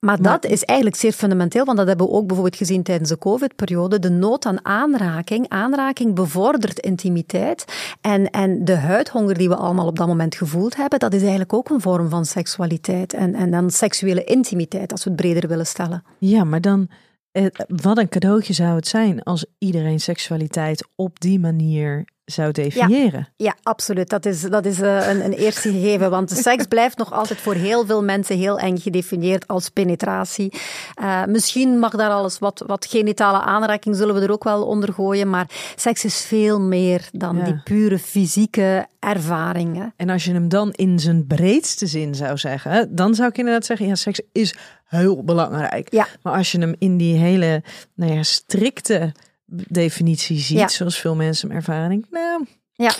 [0.04, 3.18] Maar dat is eigenlijk zeer fundamenteel, want dat hebben we ook bijvoorbeeld gezien tijdens de
[3.18, 3.98] COVID-periode.
[3.98, 5.48] De nood aan aanraking.
[5.48, 7.64] Aanraking bevordert intimiteit.
[8.00, 11.52] En, en de huidhonger die we allemaal op dat moment gevoeld hebben, dat is eigenlijk
[11.52, 13.12] ook een vorm van seksualiteit.
[13.12, 16.04] En, en dan seksuele intimiteit, als we het breder willen stellen.
[16.18, 16.88] Ja, maar dan,
[17.30, 23.28] eh, wat een cadeautje zou het zijn als iedereen seksualiteit op die manier zou definiëren.
[23.36, 24.08] Ja, ja, absoluut.
[24.08, 26.10] Dat is, dat is uh, een, een eerste gegeven.
[26.10, 30.52] Want seks blijft nog altijd voor heel veel mensen heel eng gedefinieerd als penetratie.
[31.00, 34.92] Uh, misschien mag daar alles wat, wat genitale aanraking, zullen we er ook wel onder
[34.92, 35.30] gooien.
[35.30, 39.92] Maar seks is veel meer dan die pure fysieke ervaringen.
[39.96, 43.66] En als je hem dan in zijn breedste zin zou zeggen, dan zou ik inderdaad
[43.66, 45.92] zeggen: ja, seks is heel belangrijk.
[45.92, 46.06] Ja.
[46.22, 47.62] Maar als je hem in die hele
[47.94, 49.12] nou ja, strikte
[49.46, 52.92] definitie ziet, zoals veel mensen hem ervaren, nou, ja.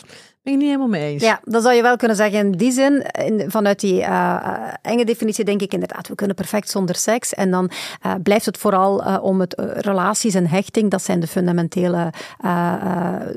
[0.43, 1.23] ben ik niet helemaal mee eens.
[1.23, 5.05] Ja, dan zou je wel kunnen zeggen in die zin, in, vanuit die uh, enge
[5.05, 7.35] definitie denk ik inderdaad, we kunnen perfect zonder seks.
[7.35, 7.71] En dan
[8.07, 12.13] uh, blijft het vooral uh, om het relaties en hechting, dat zijn de fundamentele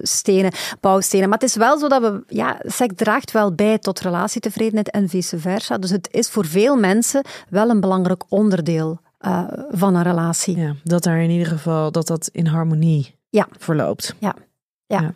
[0.01, 1.29] stenen, bouwstenen.
[1.29, 5.09] Maar het is wel zo dat we, ja, seks draagt wel bij tot relatietevredenheid en
[5.09, 5.77] vice versa.
[5.77, 10.57] Dus het is voor veel mensen wel een belangrijk onderdeel uh, van een relatie.
[10.57, 13.47] Ja, dat daar in ieder geval dat dat in harmonie ja.
[13.57, 14.15] verloopt.
[14.19, 14.35] Ja.
[14.85, 15.01] Ja.
[15.01, 15.13] ja.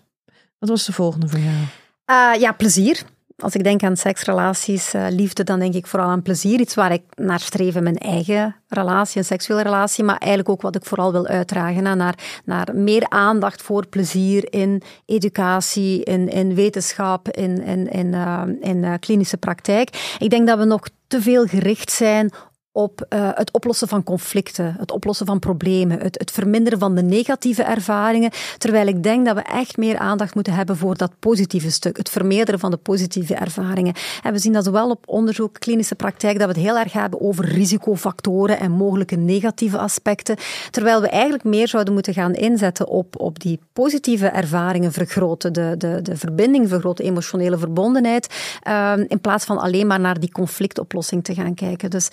[0.60, 1.56] Wat was de volgende voor jou?
[1.56, 3.04] Uh, ja, plezier.
[3.38, 6.60] Als ik denk aan seksrelaties, uh, liefde, dan denk ik vooral aan plezier.
[6.60, 10.62] Iets waar ik naar streef in mijn eigen relatie, een seksuele relatie, maar eigenlijk ook
[10.62, 11.84] wat ik vooral wil uitdragen.
[11.98, 18.14] Naar, naar meer aandacht voor plezier in educatie, in, in wetenschap, in, in, in,
[18.62, 20.16] in klinische praktijk.
[20.20, 22.32] Ik denk dat we nog te veel gericht zijn
[22.72, 27.02] op uh, het oplossen van conflicten, het oplossen van problemen, het, het, verminderen van de
[27.02, 28.32] negatieve ervaringen.
[28.58, 32.10] Terwijl ik denk dat we echt meer aandacht moeten hebben voor dat positieve stuk, het
[32.10, 33.94] vermeerderen van de positieve ervaringen.
[34.24, 37.22] En we zien dat zowel op onderzoek, klinische praktijk, dat we het heel erg hebben
[37.22, 40.38] over risicofactoren en mogelijke negatieve aspecten.
[40.70, 45.76] Terwijl we eigenlijk meer zouden moeten gaan inzetten op, op die positieve ervaringen vergroten, de,
[45.78, 48.28] de, de verbinding vergroten, emotionele verbondenheid,
[48.68, 51.90] uh, in plaats van alleen maar naar die conflictoplossing te gaan kijken.
[51.90, 52.10] Dus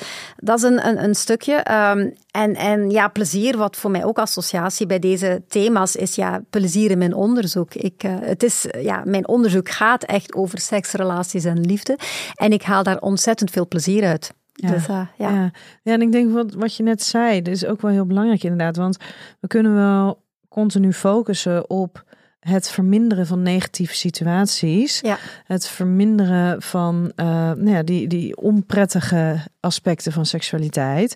[0.49, 1.55] dat is een, een, een stukje.
[1.55, 6.41] Um, en, en ja, plezier, wat voor mij ook associatie bij deze thema's is, ja,
[6.51, 7.75] plezier in mijn onderzoek.
[7.75, 11.99] Ik, uh, het is, ja, mijn onderzoek gaat echt over seks, relaties en liefde.
[12.35, 14.35] En ik haal daar ontzettend veel plezier uit.
[14.53, 15.31] Ja, dus, uh, ja.
[15.31, 15.51] ja.
[15.83, 15.93] ja.
[15.93, 18.77] en ik denk wat, wat je net zei, dat is ook wel heel belangrijk inderdaad.
[18.77, 18.97] Want
[19.41, 22.05] we kunnen wel continu focussen op
[22.49, 25.19] het verminderen van negatieve situaties, ja.
[25.45, 31.15] het verminderen van uh, nou ja, die, die onprettige aspecten van seksualiteit.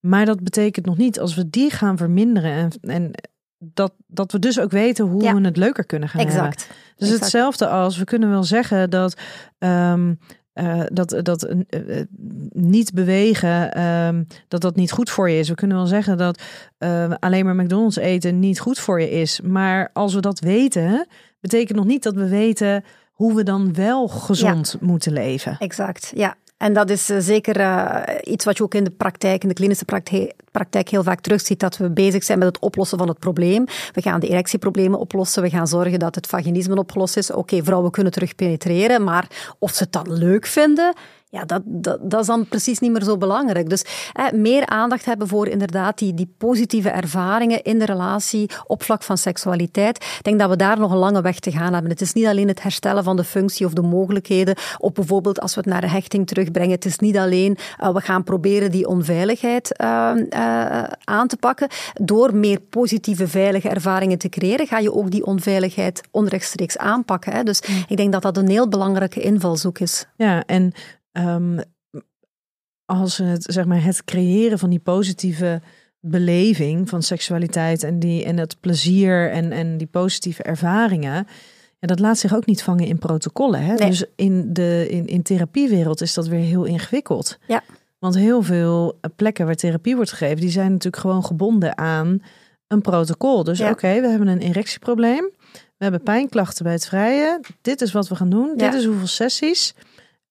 [0.00, 3.10] Maar dat betekent nog niet als we die gaan verminderen en, en
[3.58, 6.66] dat, dat we dus ook weten hoe we het leuker kunnen gaan exact.
[6.66, 6.76] hebben.
[6.96, 9.16] Dus hetzelfde als we kunnen wel zeggen dat
[9.58, 10.18] um,
[10.60, 12.00] uh, dat, dat uh,
[12.52, 14.08] niet bewegen, uh,
[14.48, 15.48] dat dat niet goed voor je is.
[15.48, 16.42] We kunnen wel zeggen dat
[17.18, 19.40] alleen maar McDonald's eten niet goed voor je is.
[19.40, 21.06] Maar als we dat weten,
[21.40, 25.56] betekent nog niet dat we weten hoe we dan wel gezond moeten leven.
[25.58, 26.36] Exact, ja.
[26.56, 29.54] En dat is eh, zeker uh, iets wat je ook in de praktijk, in de
[29.54, 29.84] klinische
[30.50, 33.64] praktijk, heel vaak terugziet, dat we bezig zijn met het oplossen van het probleem.
[33.92, 37.30] We gaan de erectieproblemen oplossen, we gaan zorgen dat het vaginisme opgelost is.
[37.30, 40.94] Oké, vrouwen kunnen terug penetreren, maar of ze het dan leuk vinden,
[41.36, 43.68] ja, dat, dat, dat, is dan precies niet meer zo belangrijk.
[43.68, 43.84] Dus
[44.34, 49.18] meer aandacht hebben voor inderdaad die, die positieve ervaringen in de relatie op vlak van
[49.18, 49.96] seksualiteit.
[49.96, 51.90] Ik denk dat we daar nog een lange weg te gaan hebben.
[51.90, 55.54] Het is niet alleen het herstellen van de functie of de mogelijkheden, of bijvoorbeeld als
[55.54, 56.74] we het naar de hechting terugbrengen.
[56.74, 61.68] Het is niet alleen uh, we gaan proberen die onveiligheid uh, uh, aan te pakken.
[61.94, 67.32] Door meer positieve, veilige ervaringen te creëren, ga je ook die onveiligheid onrechtstreeks aanpakken.
[67.32, 67.42] Hè.
[67.42, 67.84] Dus mm.
[67.88, 70.06] ik denk dat dat een heel belangrijke invalshoek is.
[70.16, 70.72] Ja, en
[71.18, 71.60] um,
[72.84, 75.60] als het, zeg maar, het creëren van die positieve
[76.00, 81.26] beleving van seksualiteit en, die, en het plezier en, en die positieve ervaringen.
[81.78, 83.60] Ja, dat laat zich ook niet vangen in protocollen.
[83.60, 83.76] Hè?
[83.76, 87.38] Dus in de in, in therapiewereld is dat weer heel ingewikkeld.
[87.46, 87.62] Ja.
[87.98, 92.22] Want heel veel plekken waar therapie wordt gegeven, die zijn natuurlijk gewoon gebonden aan
[92.66, 93.44] een protocol.
[93.44, 95.30] Dus oké, we hebben een erectieprobleem.
[95.52, 97.40] We hebben pijnklachten bij het vrije.
[97.60, 98.56] Dit is wat we gaan doen.
[98.56, 99.74] Dit is hoeveel sessies.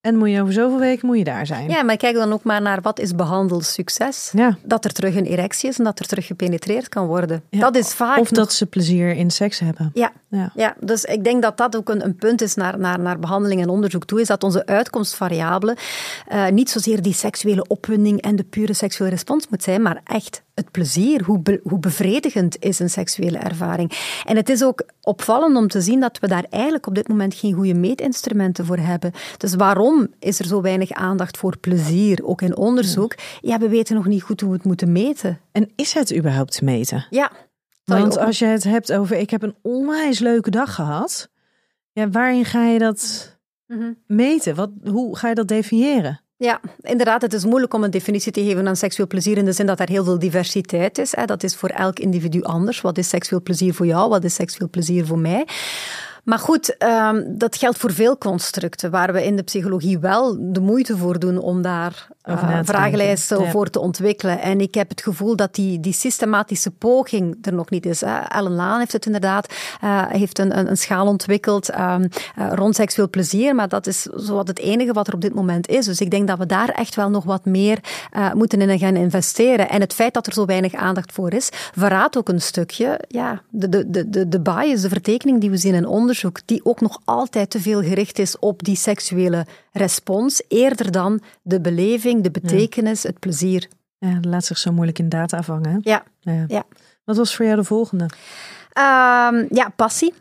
[0.05, 1.69] En moet je over zoveel weken moet je daar zijn.
[1.69, 4.29] Ja, maar kijk dan ook maar naar wat is behandeld succes.
[4.33, 4.57] Ja.
[4.63, 7.43] Dat er terug een erectie is en dat er terug gepenetreerd kan worden.
[7.49, 9.91] Dat is vaak Of nog- dat ze plezier in seks hebben.
[9.93, 10.51] Ja, Ja.
[10.55, 13.61] ja, dus ik denk dat dat ook een, een punt is naar, naar, naar behandeling
[13.61, 15.77] en onderzoek toe, is dat onze uitkomstvariabele
[16.27, 20.43] eh, niet zozeer die seksuele opwinding en de pure seksuele respons moet zijn, maar echt
[20.55, 21.23] het plezier.
[21.23, 23.91] Hoe, be- hoe bevredigend is een seksuele ervaring?
[24.25, 27.33] En het is ook opvallend om te zien dat we daar eigenlijk op dit moment
[27.33, 29.11] geen goede meetinstrumenten voor hebben.
[29.37, 33.15] Dus waarom is er zo weinig aandacht voor plezier, ook in onderzoek?
[33.41, 35.39] Ja, we weten nog niet goed hoe we het moeten meten.
[35.51, 37.05] En is het überhaupt te meten?
[37.09, 37.31] Ja.
[37.83, 41.29] Want als je het hebt over ik heb een onwijs leuke dag gehad.
[41.91, 43.33] Ja, waarin ga je dat
[43.67, 43.91] Mhm.
[44.07, 44.55] meten?
[44.55, 46.21] Wat, hoe ga je dat definiëren?
[46.37, 47.21] Ja, inderdaad.
[47.21, 49.79] Het is moeilijk om een definitie te geven aan seksueel plezier in de zin dat
[49.79, 51.15] er heel veel diversiteit is.
[51.15, 51.25] Hè.
[51.25, 52.81] Dat is voor elk individu anders.
[52.81, 54.09] Wat is seksueel plezier voor jou?
[54.09, 55.47] Wat is seksueel plezier voor mij?
[56.25, 60.59] Maar goed, ehm, dat geldt voor veel constructen waar we in de psychologie wel de
[60.59, 63.51] moeite voor doen om daar eh, vragenlijsten ja.
[63.51, 64.41] voor te ontwikkelen.
[64.41, 68.01] En ik heb het gevoel dat die, die systematische poging er nog niet is.
[68.01, 68.19] Hè.
[68.19, 72.75] Ellen Laan heeft het inderdaad, eh, heeft een, een, een schaal ontwikkeld ehm, eh, rond
[72.75, 75.85] seksueel plezier, maar dat is zowat het enige wat er op dit moment is.
[75.85, 77.79] Dus ik denk dat we daar echt wel nog wat meer
[78.33, 79.69] moeten in gaan investeren.
[79.69, 83.41] En het feit dat er zo weinig aandacht voor is, verraadt ook een stukje ja,
[83.49, 86.13] de, de, de, de, de bias, de vertekening die we zien in onderzoek,
[86.45, 91.61] die ook nog altijd te veel gericht is op die seksuele respons, eerder dan de
[91.61, 93.67] beleving, de betekenis, het plezier.
[93.97, 95.79] Ja, dat laat zich zo moeilijk in data vangen.
[95.83, 96.45] Ja, Ja.
[96.47, 96.63] ja.
[97.03, 98.05] Wat was voor jou de volgende?
[98.73, 100.13] Ehm, ja, passie.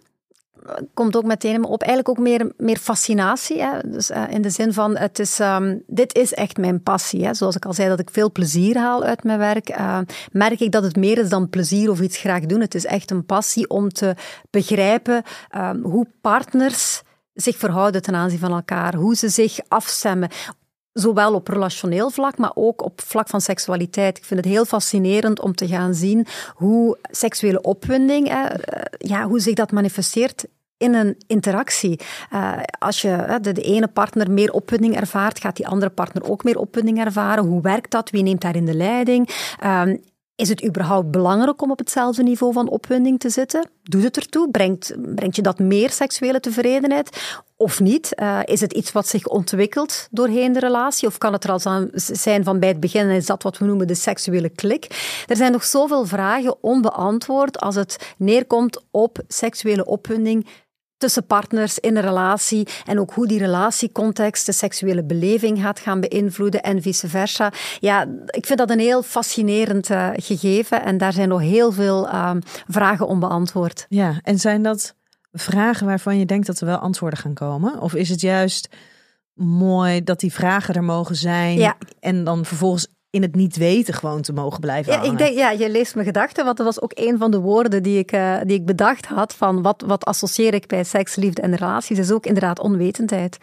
[0.95, 1.83] Komt ook meteen op.
[1.83, 3.63] Eigenlijk ook meer, meer fascinatie.
[3.63, 3.79] Hè?
[3.85, 7.25] Dus, eh, in de zin van, het is, ehm, dit is echt mijn passie.
[7.25, 7.35] Hè?
[7.35, 9.69] Zoals ik al zei, dat ik veel plezier haal uit mijn werk.
[9.69, 9.99] eh,
[10.33, 12.61] merk ik dat het meer is dan plezier of iets graag doen.
[12.61, 14.15] Het is echt een passie om te
[14.51, 17.03] begrijpen ehm, hoe partners
[17.35, 18.95] zich verhouden ten aanzien van elkaar.
[18.95, 20.29] Hoe ze zich afstemmen.
[20.95, 24.19] Zowel op relationeel vlak, maar ook op vlak van seksualiteit.
[24.19, 28.45] Ik vind het heel fascinerend om te gaan zien hoe seksuele opwinding, eh,
[28.99, 30.45] ja, hoe zich dat manifesteert
[30.77, 32.01] in een interactie.
[32.31, 36.45] Eh, als je de, de ene partner meer opwinding ervaart, gaat die andere partner ook
[36.45, 37.45] meer opwinding ervaren.
[37.45, 38.11] Hoe werkt dat?
[38.11, 39.29] Wie neemt daarin de leiding?
[39.61, 39.97] Ehm,
[40.37, 43.69] is het überhaupt belangrijk om op hetzelfde niveau van opwinding te zitten?
[43.83, 44.51] Doet het ertoe?
[44.51, 47.43] Brengt, brengt je dat meer seksuele tevredenheid?
[47.57, 48.15] Of niet?
[48.15, 51.09] Eh, is het iets wat zich ontwikkelt doorheen de relatie?
[51.09, 51.61] Of kan het er al
[51.95, 54.85] zijn van bij het begin is dat wat we noemen de seksuele klik?
[55.27, 60.47] Er zijn nog zoveel vragen onbeantwoord als het neerkomt op seksuele opwinding
[60.97, 66.01] tussen partners in een relatie en ook hoe die relatiecontext de seksuele beleving gaat gaan
[66.01, 67.53] beïnvloeden en vice versa.
[67.81, 72.09] Ja, ik vind dat een heel fascinerend eh, gegeven en daar zijn nog heel veel
[72.09, 73.87] ehm, vragen onbeantwoord.
[73.89, 74.95] Ja, en zijn dat
[75.37, 77.81] vragen waarvan je denkt dat er wel antwoorden gaan komen?
[77.81, 78.69] Of is het juist
[79.35, 81.77] mooi dat die vragen er mogen zijn Ja.
[82.01, 85.13] en dan vervolgens in het niet weten gewoon te mogen blijven Ja, hangen?
[85.13, 87.83] ik denk, ja, je leest mijn gedachten, want dat was ook een van de woorden
[87.83, 91.43] die ik, eh, die ik bedacht had van wat, wat associeer ik bij seks, liefde
[91.43, 93.39] en relaties, is ook inderdaad onwetendheid.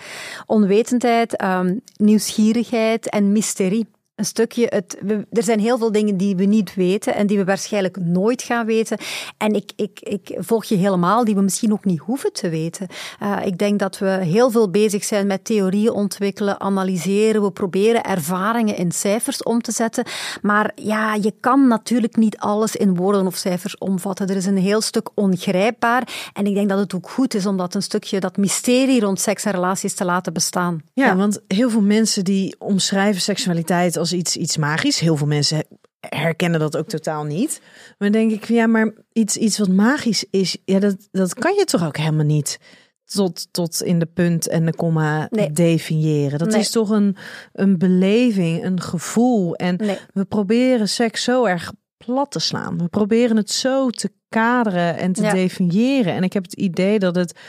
[0.45, 3.87] Onwetendheid, ehm, nieuwsgierigheid en mysterie.
[4.21, 7.37] Een stukje, het, we- er zijn heel veel dingen die we niet weten en die
[7.37, 8.97] we waarschijnlijk nooit gaan weten.
[9.37, 12.87] En ik, ik, ik volg je helemaal, die we misschien ook niet hoeven te weten.
[13.19, 17.41] Eh, ik denk dat we heel veel bezig zijn met theorieën ontwikkelen, analyseren.
[17.43, 20.03] We proberen ervaringen in cijfers om te zetten.
[20.41, 24.27] Maar ja, je kan natuurlijk niet alles in woorden of cijfers omvatten.
[24.27, 26.07] Er is een heel stuk ongrijpbaar.
[26.33, 29.19] En ik denk dat het ook goed is om dat een stukje, dat mysterie rond
[29.19, 30.81] seks en relaties te laten bestaan.
[30.93, 34.99] Ja, want heel veel mensen die omschrijven seksualiteit als iets, iets magisch.
[34.99, 35.63] Heel veel mensen
[35.99, 37.61] herkennen dat ook totaal niet.
[37.97, 41.63] Maar denk ik, ja, maar iets, iets wat magisch is, ja, dat, dat kan je
[41.65, 42.57] toch ook helemaal niet
[43.05, 45.51] tot, tot in de punt en de komma Nee.
[45.51, 46.39] definiëren.
[46.39, 46.59] Dat Nee.
[46.59, 47.15] is toch een,
[47.53, 49.55] een beleving, een gevoel.
[49.55, 49.97] En Nee.
[50.13, 52.77] we proberen seks zo erg plat te slaan.
[52.77, 55.31] We proberen het zo te kaderen en te Ja.
[55.33, 56.13] definiëren.
[56.13, 57.39] En ik heb het idee dat het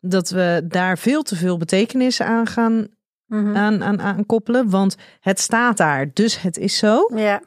[0.00, 2.86] dat we daar veel te veel betekenis aan gaan
[3.30, 3.56] Mhm.
[3.56, 4.70] aan, aan, aan koppelen.
[4.70, 7.10] Want het staat daar, dus het is zo.
[7.14, 7.40] Ja.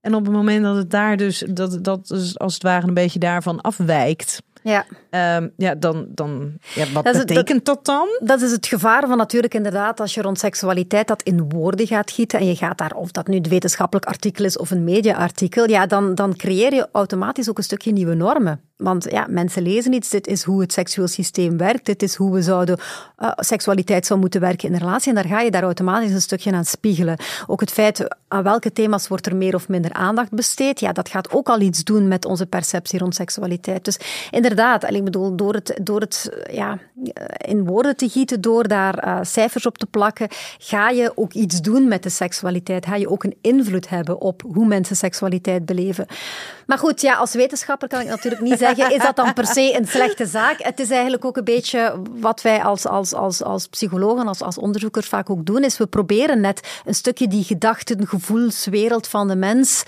[0.00, 2.94] En op het moment dat het daar dus, dat, dat dus als het ware een
[2.94, 4.42] beetje daarvan afwijkt.
[4.62, 4.84] Ja.
[5.10, 8.08] ehm, ja, dan, dan ja, wat Dat het- betekent dat dan?
[8.22, 12.10] Dat is het gevaar van natuurlijk inderdaad als je rond seksualiteit dat in woorden gaat
[12.10, 15.68] gieten en je gaat daar, of dat nu een wetenschappelijk artikel is of een mediaartikel,
[15.68, 18.60] ja, dan, dan creëer je automatisch ook een stukje nieuwe normen.
[18.76, 22.32] Want ja, mensen lezen iets, dit is hoe het seksueel systeem werkt, dit is hoe
[22.32, 22.78] we zouden,
[23.18, 25.08] uh, seksualiteit zou moeten werken in een relatie.
[25.08, 27.16] En daar ga je daar automatisch een stukje aan spiegelen.
[27.46, 31.08] Ook het feit, aan welke thema's wordt er meer of minder aandacht besteed, ja, dat
[31.08, 33.84] gaat ook al iets doen met onze perceptie rond seksualiteit.
[33.84, 33.98] Dus
[34.30, 36.78] inderdaad, ik bedoel, door het, door het ja,
[37.36, 41.88] in woorden te gieten, door daar cijfers op te plakken, ga je ook iets doen
[41.88, 42.86] met de seksualiteit.
[42.86, 46.06] Ga je ook een invloed hebben op hoe mensen seksualiteit beleven.
[46.66, 49.76] Maar goed, ja, als wetenschapper kan ik natuurlijk niet zeggen, is dat dan per se
[49.78, 50.62] een slechte zaak?
[50.62, 54.58] Het is eigenlijk ook een beetje wat wij als, als, als, als psychologen, als, als
[54.58, 59.36] onderzoekers vaak ook doen, is we proberen net een stukje die gedachten, gevoelswereld van de
[59.36, 59.84] mens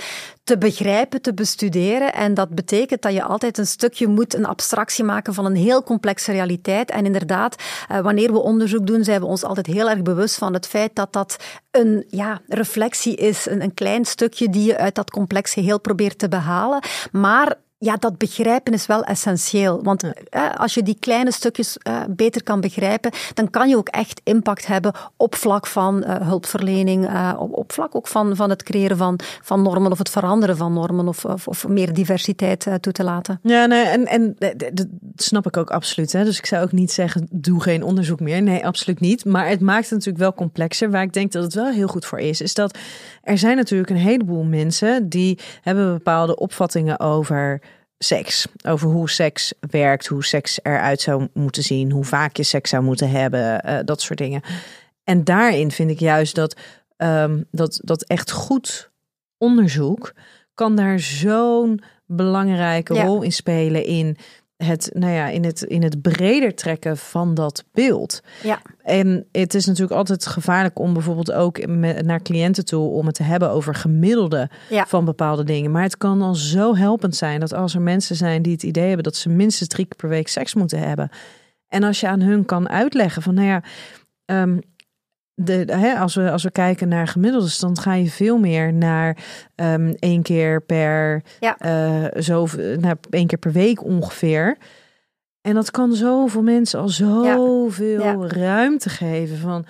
[0.49, 2.13] te begrijpen, te bestuderen.
[2.13, 5.83] En dat betekent dat je altijd een stukje moet een abstractie maken van een heel
[5.83, 6.91] complexe realiteit.
[6.91, 10.53] En inderdaad, eh, wanneer we onderzoek doen, zijn we ons altijd heel erg bewust van
[10.53, 11.37] het feit dat dat
[11.71, 16.19] een ja, reflectie is, een, een klein stukje die je uit dat complex geheel probeert
[16.19, 16.83] te behalen.
[17.13, 19.83] Maar ja, dat begrijpen is wel essentieel.
[19.83, 23.88] Want eh, als je die kleine stukjes eh, beter kan begrijpen, dan kan je ook
[23.88, 28.51] echt impact hebben op vlak van uh, hulpverlening, uh, op, op, vlak ook van, van
[28.51, 32.67] het creëren van, van normen of het veranderen van normen of, of, of meer diversiteit
[32.67, 33.41] uh, toe te laten.
[33.43, 34.37] Ja, nee, en, en
[34.73, 34.87] dat
[35.17, 36.12] snap ik ook absoluut.
[36.12, 36.25] Hè.
[36.25, 38.43] Dus ik zou ook niet zeggen, doe geen onderzoek meer.
[38.43, 39.25] Nee, absoluut niet.
[39.25, 40.91] Maar het maakt het natuurlijk wel complexer.
[40.91, 42.79] Waar ik denk dat het wel heel goed voor is, is dat
[43.23, 47.61] er zijn natuurlijk een heleboel mensen die hebben bepaalde opvattingen over
[47.99, 48.47] seks.
[48.67, 52.83] Over hoe seks werkt, hoe seks eruit zou moeten zien, hoe vaak je seks zou
[52.83, 54.43] moeten hebben, uh, dat soort dingen.
[55.05, 56.57] En daarin vind ik juist dat,
[56.97, 58.91] um, dat, dat echt goed
[59.39, 60.13] onderzoek
[60.55, 63.05] kan daar zo'n belangrijke ja.
[63.05, 64.17] rol in spelen in
[64.64, 68.21] het, nou ja, in het, in het breder trekken van dat beeld.
[68.42, 68.62] Ja.
[68.83, 73.14] En het is natuurlijk altijd gevaarlijk om bijvoorbeeld ook met, naar cliënten toe om het
[73.14, 74.87] te hebben over gemiddelde ja.
[74.87, 75.71] van bepaalde dingen.
[75.71, 78.87] Maar het kan al zo helpend zijn dat als er mensen zijn die het idee
[78.87, 81.11] hebben dat ze minstens drie keer per week seks moeten hebben.
[81.68, 83.62] En als je aan hun kan uitleggen van, nou ja,
[84.42, 84.61] um,
[85.40, 89.16] de, hè, als, we, als we kijken naar gemiddeldes, dan ga je veel meer naar
[89.57, 91.57] um, één keer per ja.
[91.64, 92.46] uh, zo,
[92.81, 94.57] nou, één keer per week ongeveer.
[95.40, 98.12] En dat kan zoveel mensen al zoveel ja.
[98.12, 98.27] ja.
[98.27, 99.64] ruimte geven van.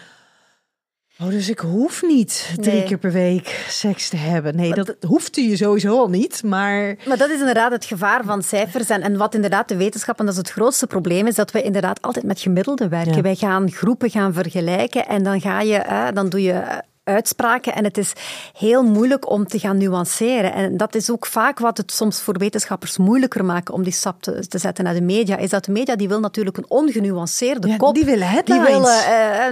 [1.22, 2.84] Oh, dus ik hoef niet drie nee.
[2.84, 4.56] keer per week seks te hebben.
[4.56, 6.96] Nee, dat, dat hoeft je sowieso al niet, maar...
[7.06, 8.90] Maar dat is inderdaad het gevaar van cijfers.
[8.90, 11.62] En, en wat inderdaad de wetenschap, en dat is het grootste probleem, is dat we
[11.62, 13.14] inderdaad altijd met gemiddelde werken.
[13.14, 13.20] Ja.
[13.20, 17.84] Wij gaan groepen gaan vergelijken en dan ga je, eh, dan doe je uitspraken en
[17.84, 18.12] het is
[18.58, 20.52] heel moeilijk om te gaan nuanceren.
[20.52, 24.22] En dat is ook vaak wat het soms voor wetenschappers moeilijker maakt om die stap
[24.22, 27.68] te, te zetten naar de media, is dat de media die wil natuurlijk een ongenuanceerde
[27.68, 27.94] ja, kop.
[27.94, 28.98] Die willen het die willen,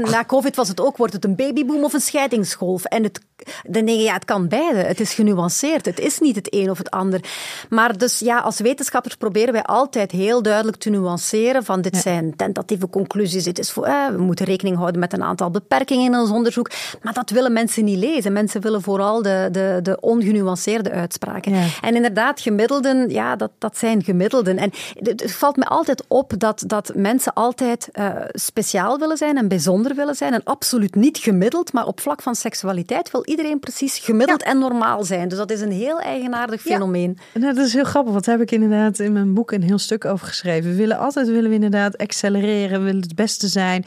[0.03, 2.85] uh, Na covid was het ook, wordt het een babyboom of een scheidingsgolf?
[2.85, 3.21] En het,
[3.63, 4.79] dan denk je, ja, het kan beide.
[4.79, 5.87] Het is genuanceerd.
[5.87, 7.21] Het is niet het een of het ander.
[7.69, 12.01] Maar dus ja, als wetenschappers proberen wij altijd heel duidelijk te nuanceren van dit ja.
[12.01, 13.45] zijn tentatieve conclusies.
[13.45, 16.71] Dit is voor, eh, we moeten rekening houden met een aantal beperkingen in ons onderzoek.
[17.03, 18.33] Maar dat willen mensen niet lezen.
[18.33, 21.55] Mensen willen vooral de, de, de ongenuanceerde uitspraken.
[21.55, 21.67] Ja.
[21.81, 24.59] En inderdaad, gemiddelden, ja, dat, dat zijn gemiddelden.
[24.59, 29.49] En het valt me altijd op dat, dat mensen altijd uh, speciaal willen zijn en
[29.49, 30.33] bijzonder willen zijn.
[30.33, 34.51] En absoluut niet gemiddeld, maar op vlak van seksualiteit wil iedereen precies gemiddeld ja.
[34.51, 35.29] en normaal zijn.
[35.29, 37.19] Dus dat is een heel eigenaardig fenomeen.
[37.35, 37.41] Ja.
[37.41, 39.79] Nou, dat is heel grappig, want daar heb ik inderdaad in mijn boek een heel
[39.79, 40.71] stuk over geschreven.
[40.71, 43.85] We willen altijd willen we inderdaad accelereren, we willen het beste zijn.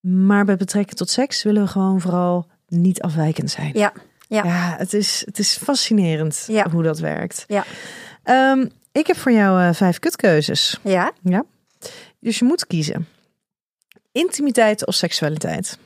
[0.00, 3.70] Maar bij betrekking tot seks willen we gewoon vooral niet afwijkend zijn.
[3.72, 3.92] Ja,
[4.28, 4.44] ja.
[4.44, 6.70] ja het, is, het is fascinerend ja.
[6.70, 7.44] hoe dat werkt.
[7.48, 7.64] Ja.
[8.52, 10.78] Um, ik heb voor jou uh, vijf kutkeuzes.
[10.82, 11.12] Ja.
[11.22, 11.44] ja.
[12.20, 13.08] Dus je moet kiezen.
[14.12, 15.78] Intimiteit of seksualiteit?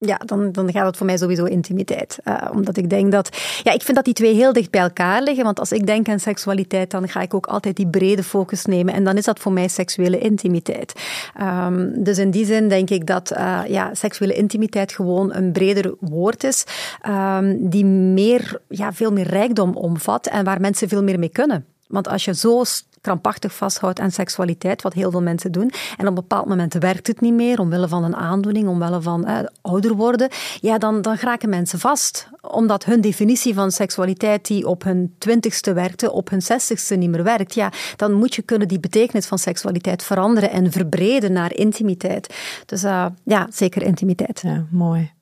[0.00, 2.18] Ja, dan, dan gaat het voor mij sowieso intimiteit.
[2.24, 3.36] Uh, omdat ik denk dat...
[3.62, 5.44] Ja, ik vind dat die twee heel dicht bij elkaar liggen.
[5.44, 8.94] Want als ik denk aan seksualiteit, dan ga ik ook altijd die brede focus nemen.
[8.94, 10.92] En dan is dat voor mij seksuele intimiteit.
[11.40, 15.94] Um, dus in die zin denk ik dat uh, ja, seksuele intimiteit gewoon een breder
[16.00, 16.64] woord is.
[17.08, 21.66] Um, die meer, ja, veel meer rijkdom omvat en waar mensen veel meer mee kunnen.
[21.88, 22.64] Want als je zo
[23.00, 27.06] krampachtig vasthoudt aan seksualiteit, wat heel veel mensen doen, en op een bepaald moment werkt
[27.06, 30.28] het niet meer, omwille van een aandoening, omwille van eh, ouder worden,
[30.60, 32.28] ja, dan, dan geraken mensen vast.
[32.40, 37.24] Omdat hun definitie van seksualiteit, die op hun twintigste werkte, op hun zestigste niet meer
[37.24, 42.34] werkt, ja, dan moet je kunnen die betekenis van seksualiteit veranderen en verbreden naar intimiteit.
[42.66, 44.40] Dus uh, ja, zeker intimiteit.
[44.42, 45.12] Ja, mooi.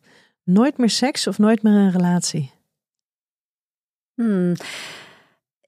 [0.44, 2.50] Nooit meer seks of nooit meer een relatie?
[4.14, 4.54] Hmm.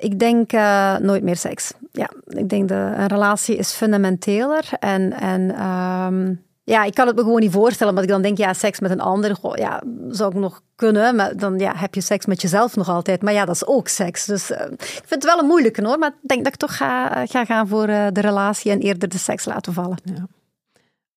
[0.01, 1.73] Ik denk uh, nooit meer seks.
[1.93, 7.17] Ja, ik denk de een relatie is fundamenteler en, en um, Ja, ik kan het
[7.17, 10.31] me gewoon niet voorstellen, omdat ik dan denk, ja, seks met een ander, ja, zou
[10.31, 13.23] ik nog kunnen, maar dan ja, heb je seks met jezelf nog altijd.
[13.23, 14.25] Maar ja, dat is ook seks.
[14.25, 16.77] Dus uh, ik vind het wel een moeilijke hoor, maar ik denk dat ik toch
[16.77, 19.99] ga, ga gaan voor uh, de relatie en eerder de seks laten vallen.
[20.05, 20.27] Ja.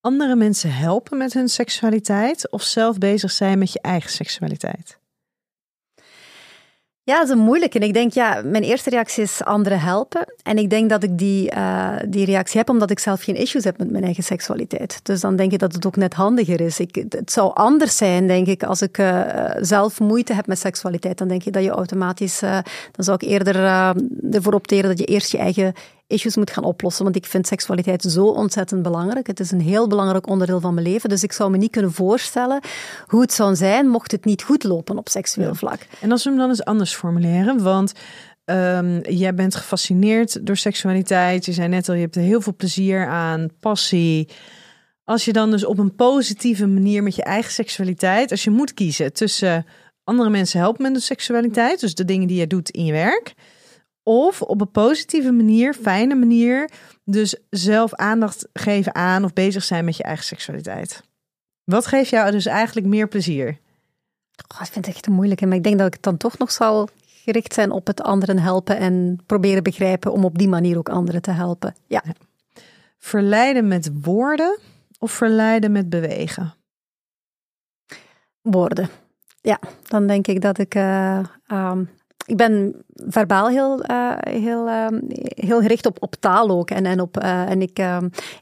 [0.01, 4.99] Andere mensen helpen met hun seksualiteit of zelf bezig zijn met je eigen seksualiteit?
[7.04, 7.70] Ja, dat is een.
[7.70, 10.34] En ik denk, ja, mijn eerste reactie is anderen helpen.
[10.43, 13.64] En ik denk dat ik die, uh, die reactie heb omdat ik zelf geen issues
[13.64, 14.99] heb met mijn eigen seksualiteit.
[15.04, 16.80] Dus dan denk ik dat het ook net handiger is.
[16.80, 19.22] Ik, het zou anders zijn, denk ik, als ik uh,
[19.60, 21.18] zelf moeite heb met seksualiteit.
[21.18, 22.52] Dan denk ik dat je automatisch, uh,
[22.91, 23.56] dan zou ik eerder
[24.32, 25.74] ervoor opteren dat je eerst je eigen
[26.12, 27.03] issues moet gaan oplossen.
[27.03, 29.28] Want ik vind seksualiteit zo ontzettend belangrijk.
[29.28, 31.09] Het is een heel belangrijk onderdeel van mijn leven.
[31.09, 32.59] Dus ik zou me niet kunnen voorstellen
[33.07, 35.80] hoe het zou zijn mocht het niet goed lopen op seksueel vlak.
[35.99, 37.93] En als we hem dan eens anders formuleren, want
[38.45, 41.45] um, jij bent gefascineerd door seksualiteit.
[41.45, 44.28] Je zei net al, je hebt er heel veel plezier aan, passie.
[45.03, 48.74] Als je dan dus op een positieve manier met je eigen seksualiteit, als je moet
[48.74, 49.66] kiezen tussen
[50.03, 53.34] andere mensen helpen met de seksualiteit, dus de dingen die je doet in je werk,
[54.04, 56.70] of op een positieve manier, fijne manier,
[57.04, 61.04] dus zelf aandacht geven aan of bezig zijn met je eigen seksualiteit.
[61.64, 63.47] Wat geeft jou dus eigenlijk meer plezier?
[64.54, 65.41] Oh, ik vind het echt moeilijk.
[65.41, 68.39] Maar ik denk dat ik het dan toch nog zal gericht zijn op het anderen
[68.39, 71.76] helpen en proberen begrijpen om op die manier ook anderen te helpen.
[71.88, 72.04] Ja.
[72.97, 74.60] Verleiden met woorden
[74.99, 76.54] of verleiden met bewegen?
[78.41, 78.89] Woorden.
[79.41, 81.89] Ja, dan denk ik dat ik uh, um,
[82.26, 84.88] ik ben verbaal heel, uh, heel, uh,
[85.24, 86.69] heel gericht op, op taal ook.
[86.69, 87.84] En, en, op, uh, en ik,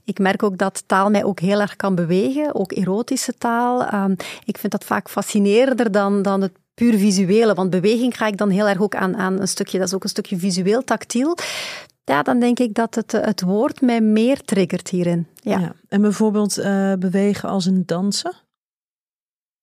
[0.06, 3.94] ik merk ook dat taal mij ook heel erg kan bewegen, ook erotische taal.
[3.94, 4.16] Um,
[4.46, 7.54] ik vind dat vaak fascinerender dan, dan het puur visuele.
[7.54, 10.04] Want beweging ga ik dan heel erg ook aan, aan een stukje, dat is ook
[10.04, 11.38] een stukje visueel, tactiel.
[12.04, 15.28] Ja, dan denk ik dat het, het woord mij meer triggert hierin.
[15.36, 15.60] Ja.
[15.60, 15.74] ja.
[15.88, 16.56] En bijvoorbeeld
[17.00, 18.34] bewegen als een dansen?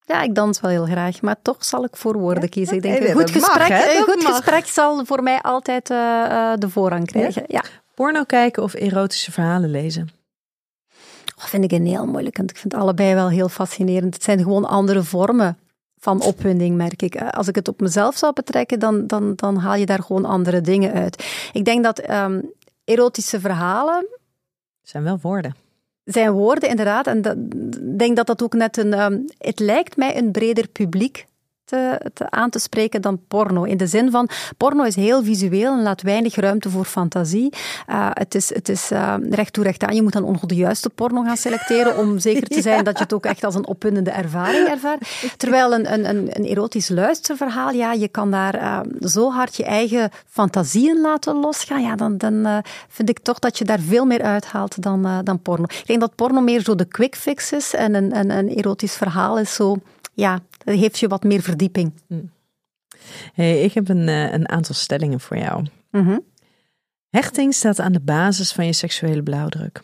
[0.06, 2.76] Ja, ik dans wel heel graag, maar toch zal ik voor woorden kiezen.
[2.76, 6.70] Ik denk, een goed, gesprek, een goed gesprek zal voor mij altijd uh, uh, de
[6.70, 7.44] voorrang krijgen.
[7.46, 7.62] Ja?
[7.94, 10.08] Porno kijken of erotische verhalen lezen?
[11.38, 14.14] Oh, vind ik een heel moeilijk, want ik vind allebei wel heel fascinerend.
[14.14, 15.58] Het zijn gewoon andere vormen
[15.98, 17.22] van opwinding, merk ik.
[17.22, 20.60] Als ik het op mezelf zou betrekken, dan, dan, dan haal je daar gewoon andere
[20.60, 21.24] dingen uit.
[21.52, 22.52] Ik denk dat um,
[22.84, 24.06] erotische verhalen...
[24.82, 25.65] zijn wel woorden
[26.06, 27.06] zijn woorden, inderdaad.
[27.06, 29.00] En ik denk dat dat ook net een.
[29.00, 31.26] Um, het lijkt mij een breder publiek
[31.66, 33.62] te, te, aan te spreken dan porno.
[33.62, 37.52] In de zin van, porno is heel visueel en laat weinig ruimte voor fantasie.
[37.90, 39.94] Uh, het is, het is uh, recht toe recht aan.
[39.94, 43.02] Je moet dan ongeveer de juiste porno gaan selecteren om zeker te zijn dat je
[43.02, 45.08] het ook echt als een opwindende ervaring ervaart.
[45.36, 49.64] Terwijl een, een, een, een erotisch luisterverhaal, ja, je kan daar uh, zo hard je
[49.64, 51.82] eigen fantasieën laten losgaan.
[51.82, 55.64] Ja, dan, dan vind ik toch dat je daar veel meer uithaalt dan, dan porno.
[55.64, 58.94] Ik denk dat porno meer zo de quick fix is en een, een, een erotisch
[58.94, 59.76] verhaal is zo
[60.16, 61.92] ja, dat geeft je wat meer verdieping.
[62.06, 62.24] Hm.
[63.32, 65.66] Hey, ik heb een, eh, een aantal stellingen voor jou.
[65.90, 66.24] Mm
[67.10, 69.82] Hechting staat aan de basis van je seksuele blauwdruk.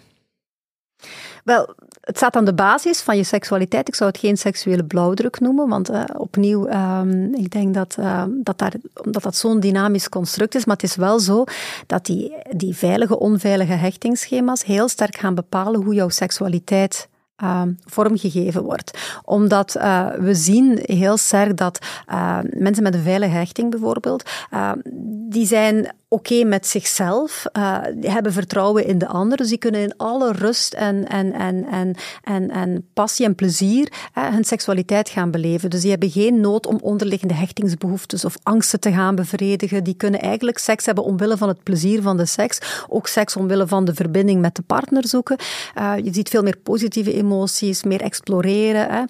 [1.44, 3.88] Wel, het staat aan de basis van je seksualiteit.
[3.88, 8.24] Ik zou het geen seksuele blauwdruk noemen, want uh, opnieuw, um, ik denk dat, uh,
[8.28, 10.64] dat, daar, dat dat zo'n dynamisch construct is.
[10.64, 11.44] Maar het is wel zo
[11.86, 17.08] dat die, die veilige, onveilige hechtingsschema's heel sterk gaan bepalen hoe jouw seksualiteit
[17.42, 19.18] uh, vormgegeven wordt.
[19.24, 21.78] Omdat uh, we zien heel sterk dat
[22.10, 24.30] uh, mensen met een veilige hechting bijvoorbeeld,
[25.28, 29.80] die zijn oké met zichzelf, uh, die hebben vertrouwen in de ander, dus die kunnen
[29.80, 35.30] in alle rust en, en, en, en, en, en passie en plezier hun seksualiteit gaan
[35.30, 35.70] beleven.
[35.70, 39.84] Dus die hebben geen nood om onderliggende hechtingsbehoeftes of angsten te gaan bevredigen.
[39.84, 42.58] Die kunnen eigenlijk seks hebben omwille van het plezier van de seks,
[42.88, 45.36] ook seks omwille van de verbinding met de partner zoeken.
[45.78, 48.88] Uh, je ziet veel meer positieve emoties, meer exploreren.
[48.90, 49.02] Hè.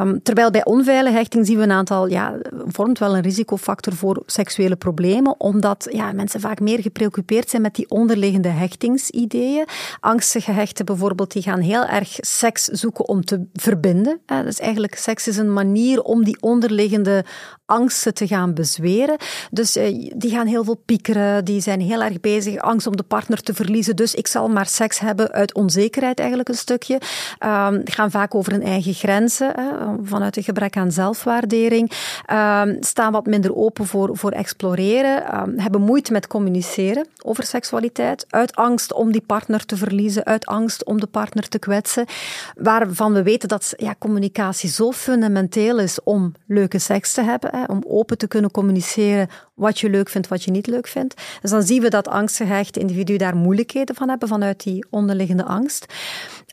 [0.00, 2.34] Um, terwijl bij onveilige hechting zien we een aantal, ja,
[2.66, 7.74] vormt wel een risicofactor voor seksuele problemen, omdat ja, mensen vaak meer gepreoccupeerd zijn met
[7.74, 9.66] die onderliggende hechtingsideeën.
[10.00, 14.20] Angstige hechten bijvoorbeeld, die gaan heel erg seks zoeken om te verbinden.
[14.26, 17.24] Dus eigenlijk, seks is een manier om die onderliggende
[17.72, 19.16] angsten te gaan bezweren.
[19.50, 23.02] Dus eh, die gaan heel veel piekeren, die zijn heel erg bezig, angst om de
[23.02, 23.96] partner te verliezen.
[23.96, 26.94] Dus ik zal maar seks hebben uit onzekerheid eigenlijk een stukje.
[26.94, 29.54] Um, gaan vaak over hun eigen grenzen,
[30.02, 31.90] vanuit een gebrek aan zelfwaardering.
[32.32, 38.26] Um, staan wat minder open voor, voor exploreren, um, hebben moeite met communiceren over seksualiteit,
[38.30, 42.06] uit angst om die partner te verliezen, uit angst om de partner te kwetsen,
[42.54, 47.61] waarvan we weten dat ja, communicatie zo fundamenteel is om leuke seks te hebben hè,
[47.68, 51.22] om open te kunnen communiceren wat je leuk vindt, wat je niet leuk vindt.
[51.40, 55.86] Dus dan zien we dat angstgehechte individuen daar moeilijkheden van hebben vanuit die onderliggende angst.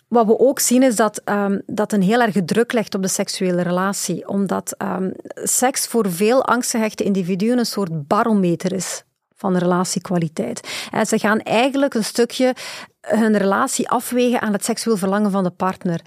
[0.08, 3.08] Wat we ook zien is dat um, dat een heel erg druk legt op de
[3.08, 9.04] seksuele relatie, omdat um, seks voor veel angstgehechte individuen een soort barometer is
[9.40, 10.88] van relatiekwaliteit.
[10.92, 12.56] En ze gaan eigenlijk een stukje
[13.02, 16.02] hun relatie afwegen aan het seksueel verlangen van de partner.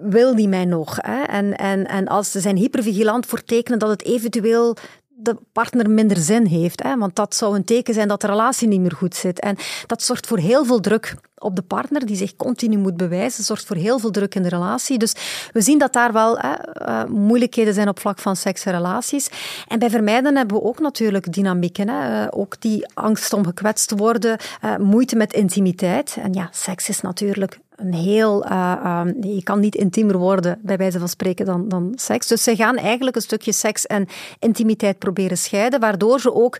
[0.00, 0.98] Wil die mij nog?
[0.98, 4.76] En, en, en als ze zijn hypervigilant voor tekenen dat het eventueel
[5.24, 6.82] de partner minder zin heeft.
[6.82, 6.96] Hè?
[6.96, 9.40] Want dat zou een teken zijn dat de relatie niet meer goed zit.
[9.40, 9.56] En
[9.86, 13.66] dat zorgt voor heel veel druk op de partner, die zich continu moet bewijzen, zorgt
[13.66, 14.98] voor heel veel druk in de relatie.
[14.98, 15.14] Dus
[15.52, 16.52] we zien dat daar wel hè,
[16.88, 19.28] uh, moeilijkheden zijn op vlak van seks en relaties.
[19.68, 21.88] En bij vermijden hebben we ook natuurlijk dynamieken.
[21.88, 22.22] Hè?
[22.22, 26.16] Uh, ook die angst om gekwetst te worden, uh, moeite met intimiteit.
[26.22, 28.46] En ja, seks is natuurlijk een heel.
[28.46, 32.26] Uh, um, je kan niet intiemer worden, bij wijze van spreken, dan, dan seks.
[32.26, 34.06] Dus ze gaan eigenlijk een stukje seks en
[34.38, 36.58] intimiteit proberen scheiden, waardoor ze ook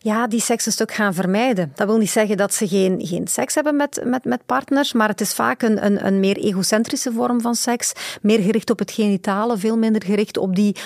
[0.00, 1.72] ja, die seks een stuk gaan vermijden.
[1.74, 5.08] Dat wil niet zeggen dat ze geen, geen seks hebben met, met, met partners, maar
[5.08, 7.92] het is vaak een, een, een meer egocentrische vorm van seks,
[8.22, 10.76] meer gericht op het genitale, veel minder gericht op die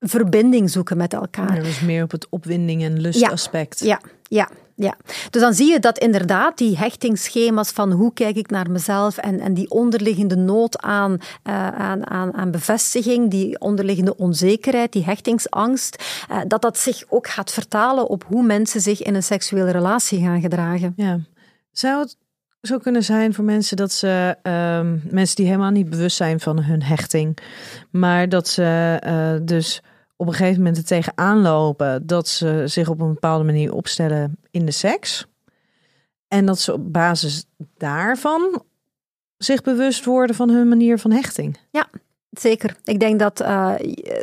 [0.00, 1.56] verbinding zoeken met elkaar.
[1.56, 3.80] Ja, dus meer op het opwinding en lustaspect.
[3.80, 4.48] Ja, ja, ja,
[4.78, 4.96] ja,
[5.30, 9.40] dus dan zie je dat inderdaad die hechtingsschema's van hoe kijk ik naar mezelf en,
[9.40, 16.04] en die onderliggende nood aan, uh, aan, aan, aan bevestiging, die onderliggende onzekerheid, die hechtingsangst,
[16.30, 20.20] uh, dat dat zich ook gaat vertalen op hoe mensen zich in een seksuele relatie
[20.20, 20.92] gaan gedragen.
[20.96, 21.18] Ja.
[21.70, 22.16] Zou het
[22.60, 26.62] zo kunnen zijn voor mensen dat ze, um, mensen die helemaal niet bewust zijn van
[26.62, 27.38] hun hechting,
[27.90, 29.82] maar dat ze uh, dus
[30.16, 34.38] op een gegeven moment er tegenaan lopen dat ze zich op een bepaalde manier opstellen
[34.50, 35.26] in de seks.
[36.28, 37.44] En dat ze op basis
[37.76, 38.62] daarvan
[39.36, 41.58] zich bewust worden van hun manier van hechting.
[41.70, 41.88] Ja,
[42.38, 42.76] Zeker.
[42.84, 43.72] Ik denk dat uh,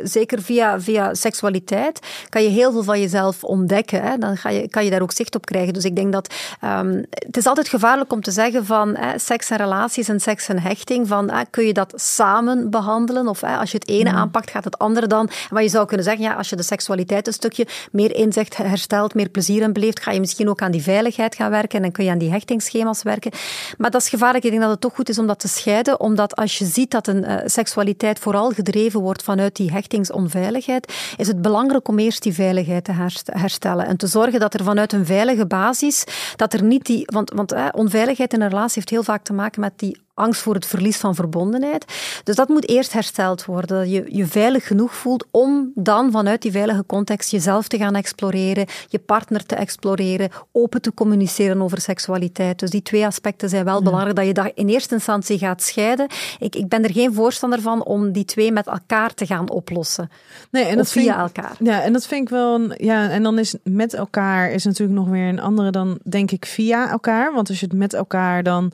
[0.02, 4.02] zeker via, via seksualiteit kan je heel veel van jezelf ontdekken.
[4.02, 4.18] Hè?
[4.18, 5.72] Dan ga je, kan je daar ook zicht op krijgen.
[5.72, 6.34] Dus ik denk dat
[6.64, 10.48] um, het is altijd gevaarlijk om te zeggen van hè, seks en relaties en seks
[10.48, 11.08] en hechting.
[11.08, 13.28] Van hè, kun je dat samen behandelen?
[13.28, 14.16] Of hè, als je het ene mm.
[14.16, 15.30] aanpakt, gaat het andere dan.
[15.50, 19.14] Maar je zou kunnen zeggen, ja, als je de seksualiteit een stukje meer inzicht herstelt,
[19.14, 21.92] meer plezier in beleeft, ga je misschien ook aan die veiligheid gaan werken en dan
[21.92, 23.30] kun je aan die hechtingsschema's werken.
[23.78, 24.44] Maar dat is gevaarlijk.
[24.44, 26.90] Ik denk dat het toch goed is om dat te scheiden, omdat als je ziet
[26.90, 32.22] dat een uh, seksualiteit vooral gedreven wordt vanuit die hechtingsonveiligheid, is het belangrijk om eerst
[32.22, 32.92] die veiligheid te
[33.30, 36.04] herstellen en te zorgen dat er vanuit een veilige basis,
[36.36, 39.60] dat er niet die, want, want onveiligheid in een relatie heeft heel vaak te maken
[39.60, 41.84] met die angst voor het verlies van verbondenheid.
[42.24, 43.78] Dus dat moet eerst hersteld worden.
[43.78, 47.94] Dat je je veilig genoeg voelt om dan vanuit die veilige context jezelf te gaan
[47.94, 52.58] exploreren, je partner te exploreren, open te communiceren over seksualiteit.
[52.58, 53.82] Dus die twee aspecten zijn wel ja.
[53.82, 56.06] belangrijk, dat je dat in eerste instantie gaat scheiden.
[56.38, 60.10] Ik, ik ben er geen voorstander van om die twee met elkaar te gaan oplossen.
[60.50, 61.56] Nee, en dat via vind, elkaar.
[61.58, 62.54] Ja, en dat vind ik wel.
[62.54, 66.30] Een, ja, en dan is met elkaar is natuurlijk nog weer een andere dan denk
[66.30, 67.32] ik via elkaar.
[67.32, 68.72] Want als je het met elkaar dan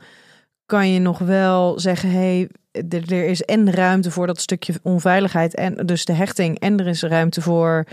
[0.71, 5.55] kan je nog wel zeggen, hey, er, er is en ruimte voor dat stukje onveiligheid
[5.55, 7.85] en dus de hechting en er is ruimte voor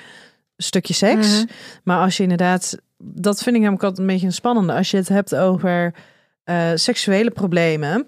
[0.56, 1.28] een stukje seks.
[1.28, 1.48] Mm -hmm.
[1.84, 4.98] Maar als je inderdaad, dat vind ik namelijk altijd een beetje een spannende, als je
[4.98, 5.94] het hebt over
[6.46, 8.08] uh, seksuele problemen.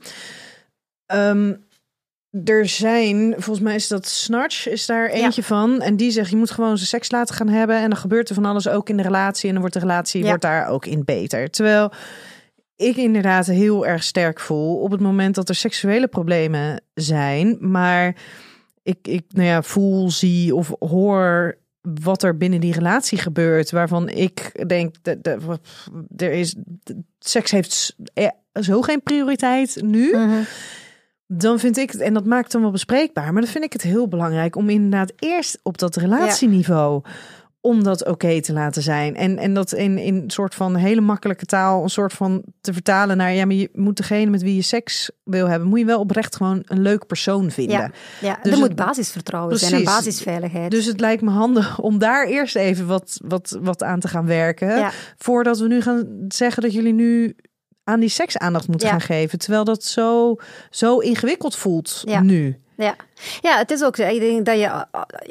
[1.14, 1.68] Um,
[2.46, 5.48] er zijn, volgens mij is dat Snatch, is daar eentje ja.
[5.48, 5.82] van.
[5.82, 7.78] En die zegt, je moet gewoon zijn seks laten gaan hebben.
[7.78, 9.46] En dan gebeurt er van alles ook in de relatie.
[9.46, 10.28] En dan wordt de relatie ja.
[10.28, 11.50] wordt daar ook in beter.
[11.50, 11.92] Terwijl
[12.80, 17.58] ik inderdaad heel erg sterk voel op het moment dat er seksuele problemen zijn.
[17.60, 18.16] Maar
[18.84, 23.72] ik, ik nou ja, voel, zie of hoor wat er binnen die relatie gebeurt.
[23.72, 25.60] Waarvan ik denk, dat de,
[26.16, 26.56] er is,
[27.20, 27.96] seks heeft
[28.54, 30.12] zo geen prioriteit nu.
[30.12, 30.22] Mhm.
[30.22, 30.46] Uh -huh.
[31.28, 33.82] Dan vind ik het, en dat maakt dan wel bespreekbaar, maar dan vind ik het
[33.82, 37.02] heel belangrijk om inderdaad eerst op dat relatieniveau.
[37.04, 37.12] Ja
[37.62, 39.16] om dat oké okay te laten zijn.
[39.16, 42.74] En, en dat in, in een soort van hele makkelijke taal, een soort van te
[42.74, 45.86] vertalen naar ja, maar je moet degene met wie je seks wil hebben, moet je
[45.86, 47.78] wel oprecht gewoon een leuk persoon vinden.
[47.78, 47.92] Ja,
[48.22, 50.72] ja dus er moet basisvertrouwen precies, zijn en basisveiligheid.
[50.72, 54.26] Dus het lijkt me handig om daar eerst even wat, wat, wat aan te gaan
[54.26, 54.78] werken.
[54.78, 54.92] Ja.
[55.18, 57.36] Voordat we nu gaan zeggen dat jullie nu
[57.84, 58.94] aan die seks aandacht moeten ja.
[58.94, 59.40] gaan geven.
[59.40, 60.36] Terwijl dat zo,
[60.70, 62.22] zo ingewikkeld voelt ja.
[62.22, 62.60] nu.
[62.84, 62.96] Ja.
[63.42, 63.98] ja, het is ook.
[63.98, 64.86] Ik denk dat je,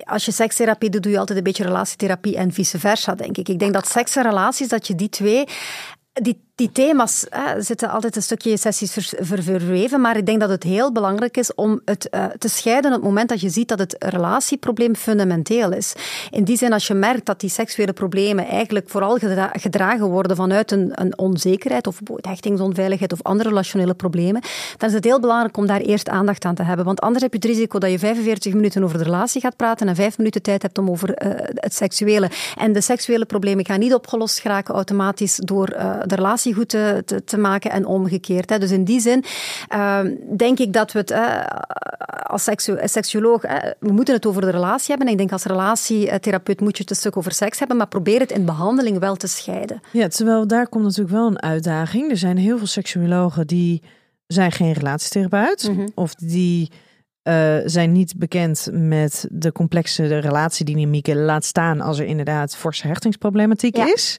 [0.05, 3.49] als je sekstherapie doet, doe je altijd een beetje relatietherapie en vice versa, denk ik.
[3.49, 5.45] Ik denk dat seks en relaties, dat je die twee,
[6.13, 7.27] die die thema's
[7.59, 11.55] zitten altijd een stukje sessies ver, verweven, maar ik denk dat het heel belangrijk is
[11.55, 15.73] om het uh, te scheiden op het moment dat je ziet dat het relatieprobleem fundamenteel
[15.73, 15.93] is.
[16.31, 19.19] In die zin, als je merkt dat die seksuele problemen eigenlijk vooral
[19.53, 24.43] gedragen worden vanuit een, een onzekerheid of hechtingsonveiligheid of andere relationele problemen,
[24.77, 26.85] dan is het heel belangrijk om daar eerst aandacht aan te hebben.
[26.85, 29.89] Want anders heb je het risico dat je 45 minuten over de relatie gaat praten
[29.89, 32.31] en 5 minuten tijd hebt om over uh, het seksuele.
[32.57, 37.03] En de seksuele problemen gaan niet opgelost geraken automatisch door uh, de relatie goed te,
[37.05, 38.51] te, te maken en omgekeerd.
[38.51, 38.59] Hè.
[38.59, 39.25] Dus in die zin
[39.75, 40.01] uh,
[40.37, 41.47] denk ik dat we het uh,
[42.23, 42.49] als
[42.85, 45.09] seksuoloog, uh, we moeten het over de relatie hebben.
[45.09, 48.31] Ik denk als relatietherapeut moet je het een stuk over seks hebben, maar probeer het
[48.31, 49.81] in behandeling wel te scheiden.
[49.93, 52.11] Ja, terwijl daar komt natuurlijk wel een uitdaging.
[52.11, 53.83] Er zijn heel veel seksuologen die
[54.27, 56.71] zijn geen relatietherapeut mm of die
[57.29, 61.25] uh, zijn niet bekend met de complexe relatiedynamieken.
[61.25, 63.93] Laat staan als er inderdaad forse hechtingsproblematiek ja.
[63.93, 64.19] is.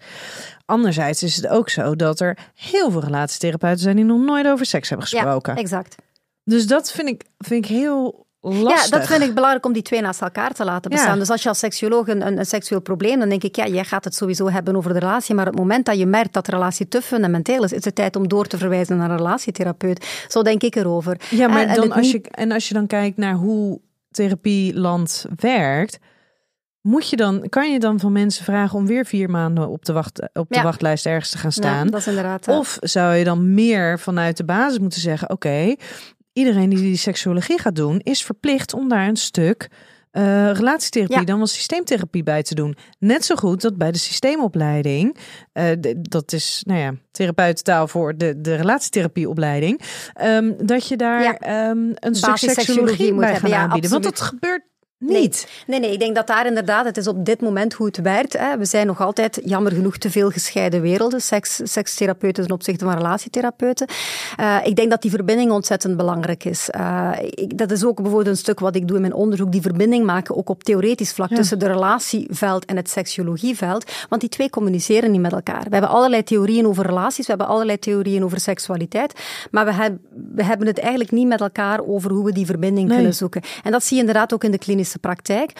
[0.69, 4.65] Anderzijds is het ook zo dat er heel veel relatietherapeuten zijn die nog nooit over
[4.65, 5.55] seks hebben gesproken.
[5.55, 5.95] Ja, exact.
[6.43, 8.83] Dus dat vind ik, vind ik heel lastig.
[8.83, 11.19] Ja, dat vind ik belangrijk om die twee naast elkaar te laten bestaan.
[11.19, 13.83] Dus als je als seksuoloog een, een, een, seksueel probleem, dan denk ik, ja, jij
[13.83, 16.45] gaat het sowieso hebben over de relatie, maar op het moment dat je merkt dat
[16.45, 20.25] de relatie te fundamenteel is, is het tijd om door te verwijzen naar een relatietherapeut.
[20.27, 21.21] Zo denk ik erover.
[21.29, 23.79] Ja, maar en, dan, als je, en als je dan kijkt naar hoe
[24.11, 25.99] therapieland werkt,
[26.81, 29.93] moet je dan, kan je dan van mensen vragen om weer vier maanden op de,
[29.93, 31.85] wacht, op de wachtlijst ergens te gaan staan?
[31.85, 32.47] Ja, dat is inderdaad.
[32.47, 35.75] Of zou je dan meer vanuit de basis moeten zeggen: oké,
[36.33, 39.69] iedereen die die seksuologie gaat doen, is verplicht om daar een stuk
[40.11, 42.77] uh, relatietherapie dan wel systeemtherapie bij te doen.
[42.99, 45.17] Net zo goed dat bij de systeemopleiding,
[45.53, 45.65] uh,
[46.01, 49.81] dat is nou ja, therapeutentaal voor de, de relatietherapieopleiding,
[50.23, 51.69] um, dat je daar ja.
[51.69, 53.59] um, een stuk seksuologie moet bij gaan hebben.
[53.59, 53.91] aanbieden.
[53.91, 54.63] Want dat gebeurt
[54.99, 55.47] niet.
[55.67, 58.37] Nee, nee, ik denk dat daar inderdaad, het is op dit moment hoe het werkt.
[58.37, 58.57] Hè.
[58.57, 61.21] We zijn nog altijd, jammer genoeg, te veel gescheiden werelden.
[61.21, 63.87] Seks, sekstherapeuten ten opzichte van relatietherapeuten.
[64.39, 66.69] Uh, ik denk dat die verbinding ontzettend belangrijk is.
[66.75, 69.61] Uh, ik, dat is ook bijvoorbeeld een stuk wat ik doe in mijn onderzoek, die
[69.61, 73.91] verbinding maken, ook op theoretisch vlak, tussen de relatieveld en het seksuologieveld.
[74.09, 75.63] Want die twee communiceren niet met elkaar.
[75.63, 79.13] We hebben allerlei theorieën over relaties, we hebben allerlei theorieën over seksualiteit,
[79.51, 79.97] maar we, heb,
[80.35, 82.95] we hebben het eigenlijk niet met elkaar over hoe we die verbinding nee.
[82.95, 83.41] kunnen zoeken.
[83.63, 85.51] En dat zie je inderdaad ook in de klinische praktijk.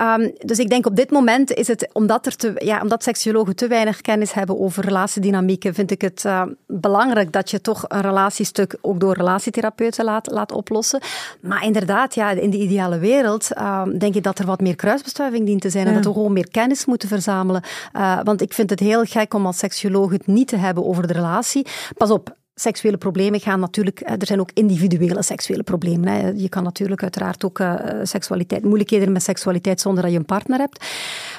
[0.00, 3.56] Um, dus ik denk op dit moment is het, omdat, er te, ja, omdat seksuologen
[3.56, 8.00] te weinig kennis hebben over relatiedynamieken, vind ik het uh, belangrijk dat je toch een
[8.00, 11.00] relatiestuk ook door relatietherapeuten laat, laat oplossen.
[11.40, 15.46] Maar inderdaad, ja, in de ideale wereld um, denk ik dat er wat meer kruisbestuiving
[15.46, 15.88] dient te zijn ja.
[15.88, 17.62] en dat we gewoon meer kennis moeten verzamelen.
[17.96, 21.06] Uh, want ik vind het heel gek om als seksuoloog het niet te hebben over
[21.06, 21.66] de relatie.
[21.96, 26.08] Pas op, seksuele problemen gaan natuurlijk, er zijn ook individuele seksuele problemen.
[26.08, 26.28] Hè.
[26.28, 30.58] Je kan natuurlijk uiteraard ook uh, seksualiteit, moeilijkheden met seksualiteit zonder dat je een partner
[30.58, 30.84] hebt.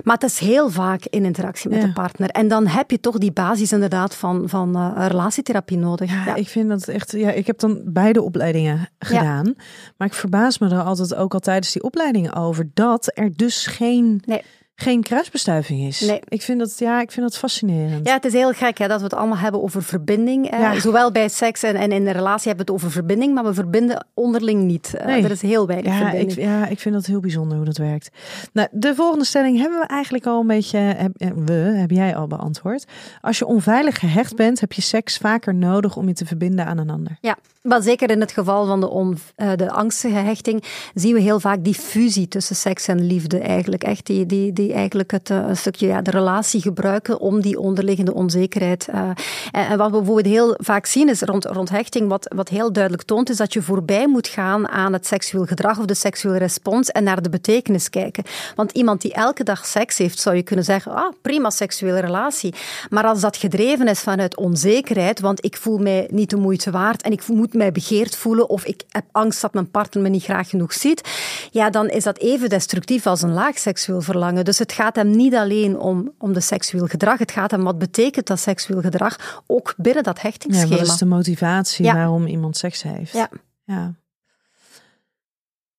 [0.03, 1.86] Maar het is heel vaak in interactie met ja.
[1.86, 2.30] een partner.
[2.30, 6.11] En dan heb je toch die basis inderdaad van, van uh, relatietherapie nodig.
[6.11, 9.45] Ja, ja, ik vind dat echt, ja, ik heb dan beide opleidingen gedaan.
[9.45, 9.63] Ja.
[9.97, 13.67] Maar ik verbaas me er altijd ook al tijdens die opleidingen over dat er dus
[13.67, 14.22] geen...
[14.26, 14.41] Nee
[14.82, 16.00] geen kruisbestuiving is.
[16.00, 16.20] Nee.
[16.28, 18.08] Ik vind dat, ja, ik vind dat fascinerend.
[18.08, 20.52] Ja, het is heel gek hè, dat we het allemaal hebben over verbinding.
[20.52, 20.80] Eh, ja.
[20.80, 23.54] Zowel bij seks en, en in de relatie hebben we het over verbinding, maar we
[23.54, 24.94] verbinden onderling niet.
[24.94, 25.24] Eh, nee.
[25.24, 26.32] er is heel weinig ja, verbinding.
[26.32, 28.10] Ik, ja, ik vind dat heel bijzonder hoe dat werkt.
[28.54, 31.12] Nou, de volgende stelling hebben we eigenlijk al een beetje, heb,
[31.46, 32.86] we, heb jij al beantwoord.
[33.22, 36.78] Als je onveilig gehecht bent, heb je seks vaker nodig om je te verbinden aan
[36.78, 37.18] een ander.
[37.22, 40.64] Ja, maar zeker in het geval van de, on, uh, de angstige hechting
[40.94, 43.84] zien we heel vaak die fusie tussen seks en liefde eigenlijk.
[43.84, 48.13] Echt die, die, die eigenlijk het, een stukje ja, de relatie gebruiken om die onderliggende
[48.13, 48.88] onzekerheid.
[48.88, 49.15] En,
[49.51, 53.03] en, wat we bijvoorbeeld heel vaak zien is rond, rond hechting, wat, wat heel duidelijk
[53.03, 56.89] toont, is dat je voorbij moet gaan aan het seksueel gedrag of de seksuele respons
[56.89, 58.24] en naar de betekenis kijken.
[58.55, 62.53] Want iemand die elke dag seks heeft, zou je kunnen zeggen, ah, prima seksuele relatie.
[62.89, 67.01] Maar als dat gedreven is vanuit onzekerheid, want ik voel mij niet de moeite waard
[67.01, 70.24] en ik moet mij begeerd voelen of ik heb angst dat mijn partner me niet
[70.24, 71.09] graag genoeg ziet,
[71.51, 74.45] ja, dan is dat even destructief als een laag seksueel verlangen.
[74.45, 77.78] Dus het gaat hem niet alleen om, om de seksueel gedrag, het gaat hem wat
[77.78, 80.76] betekent dat seksueel gedrag ook binnen dat hechtingsschema.
[80.76, 81.93] Ja, wat is de motivatie ja.
[81.93, 83.14] waarom iemand seks heeft?
[83.14, 83.30] Ja.
[83.64, 83.93] ja.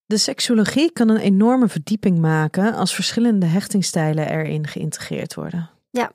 [0.05, 5.69] De seksuologie kan een enorme verdieping maken als verschillende hechtingstijlen erin geïntegreerd worden.
[5.89, 6.11] Ja,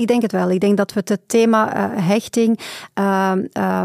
[0.00, 0.50] ik denk het wel.
[0.50, 2.58] Ik denk dat we het thema uh, hechting
[2.98, 3.82] uh, uh,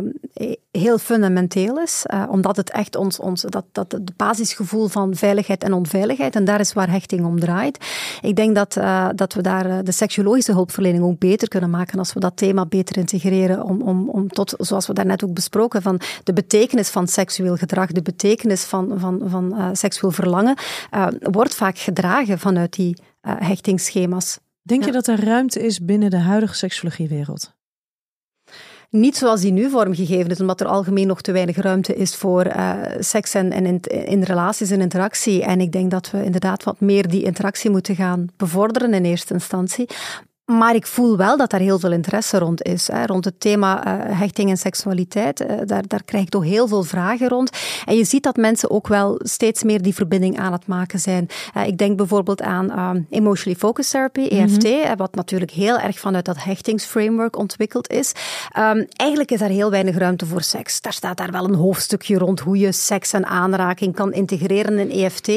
[0.71, 5.73] heel fundamenteel is, omdat het echt ons, ons dat, dat het basisgevoel van veiligheid en
[5.73, 7.85] onveiligheid, en daar is waar hechting om draait.
[8.21, 8.77] Ik denk dat,
[9.15, 12.97] dat we daar de seksuologische hulpverlening ook beter kunnen maken als we dat thema beter
[12.97, 17.55] integreren, om, om, om tot, zoals we daarnet ook besproken, van de betekenis van seksueel
[17.55, 20.57] gedrag, de betekenis van, van, van seksueel verlangen,
[21.19, 24.39] wordt vaak gedragen vanuit die hechtingsschema's.
[24.67, 27.53] Denk je dat er ruimte is binnen de huidige seksuologiewereld?
[28.89, 32.45] Niet zoals die nu vormgegeven is, omdat er algemeen nog te weinig ruimte is voor
[32.45, 35.43] uh, seks en, en in, in, relaties en interactie.
[35.43, 39.33] En ik denk dat we inderdaad wat meer die interactie moeten gaan bevorderen in eerste
[39.33, 39.89] instantie.
[40.45, 42.87] Maar ik voel wel dat daar heel veel interesse rond is.
[42.87, 43.05] Hè.
[43.05, 45.41] Rond het thema uh, hechting en seksualiteit.
[45.41, 47.49] Uh, daar, daar krijg ik toch heel veel vragen rond.
[47.85, 51.27] En je ziet dat mensen ook wel steeds meer die verbinding aan het maken zijn.
[51.57, 54.95] Uh, ik denk bijvoorbeeld aan Emotionally Focused Therapy, EFT, mm -hmm.
[54.97, 58.11] wat natuurlijk heel erg vanuit dat hechtingsframework ontwikkeld is.
[58.57, 60.81] Um, eigenlijk is daar heel weinig ruimte voor seks.
[60.81, 65.03] Daar staat daar wel een hoofdstukje rond hoe je seks en aanraking kan integreren in
[65.03, 65.31] EFT.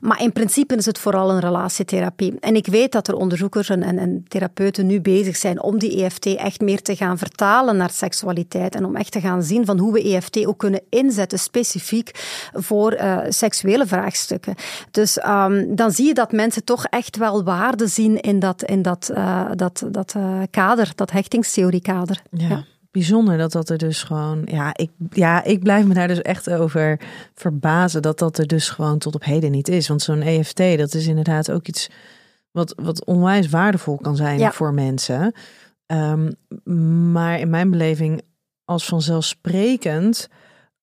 [0.00, 2.36] Maar in principe is het vooral een relatietherapie.
[2.40, 6.04] En ik weet dat er onderzoekers en, en, en therapeuten nu bezig zijn om die
[6.04, 9.78] EFT echt meer te gaan vertalen naar seksualiteit en om echt te gaan zien van
[9.78, 12.10] hoe we EFT ook kunnen inzetten specifiek
[12.52, 14.54] voor uh, seksuele vraagstukken.
[14.90, 18.82] Dus um, dan zie je dat mensen toch echt wel waarde zien in dat, in
[18.82, 22.22] dat, uh, dat, dat uh, kader, dat hechtingstheoriekader.
[22.30, 22.48] Ja.
[22.48, 24.42] ja bijzonder dat dat er dus gewoon.
[24.44, 27.00] Ja ik, ja, ik blijf me daar dus echt over
[27.34, 29.88] verbazen dat dat er dus gewoon tot op heden niet is.
[29.88, 31.88] Want zo'n EFT, dat is inderdaad ook iets
[32.52, 35.34] wat, wat onwijs waardevol kan zijn voor mensen.
[35.86, 36.32] Um,
[37.12, 38.22] maar in mijn beleving
[38.64, 40.28] als vanzelfsprekend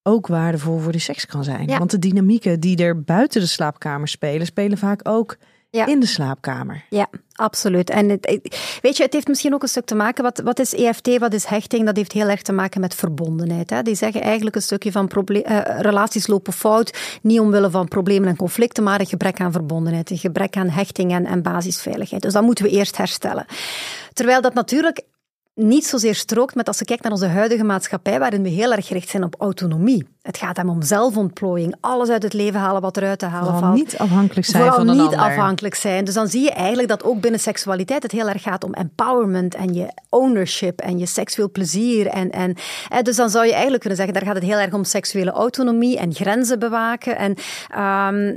[0.04, 1.68] ook waardevol voor de seks kan zijn.
[1.68, 5.38] Want de dynamieken die er buiten de slaapkamer spelen, spelen vaak ook
[5.70, 6.86] in de slaapkamer.
[6.90, 7.90] Ja, absoluut.
[7.90, 8.40] En het,
[8.82, 11.34] weet je, het heeft misschien ook een stuk te maken, wat, wat is EFT, wat
[11.34, 11.86] is hechting?
[11.86, 13.70] Dat heeft heel erg te maken met verbondenheid.
[13.70, 13.82] Hè?
[13.82, 18.36] Die zeggen eigenlijk een stukje van uh, relaties lopen fout, niet omwille van problemen en
[18.36, 22.22] conflicten, maar een gebrek aan verbondenheid, een gebrek aan hechting en, en basisveiligheid.
[22.22, 23.46] Dus dat moeten we eerst herstellen.
[24.14, 25.06] Terwijl dat natuurlijk
[25.58, 28.88] niet zozeer strookt met als je kijkt naar onze huidige maatschappij, waarin we heel erg
[28.88, 30.08] gericht zijn op autonomie.
[30.28, 33.62] Het gaat hem om zelfontplooiing, alles uit het leven halen wat eruit te halen Vooral
[33.62, 33.76] valt.
[33.76, 35.20] niet afhankelijk zijn Vooral van niet ander.
[35.20, 36.06] afhankelijk zijn.
[36.06, 39.56] Dus dan zie je eigenlijk dat ook binnen seksualiteit het heel erg gaat om empowerment
[39.56, 42.08] en je ownership en je seksueel plezier.
[42.08, 42.56] En, en,
[43.02, 45.98] dus dan zou je eigenlijk kunnen zeggen, daar gaat het heel erg om seksuele autonomie
[45.98, 47.18] en grenzen bewaken.
[47.18, 47.36] En,
[48.14, 48.36] um,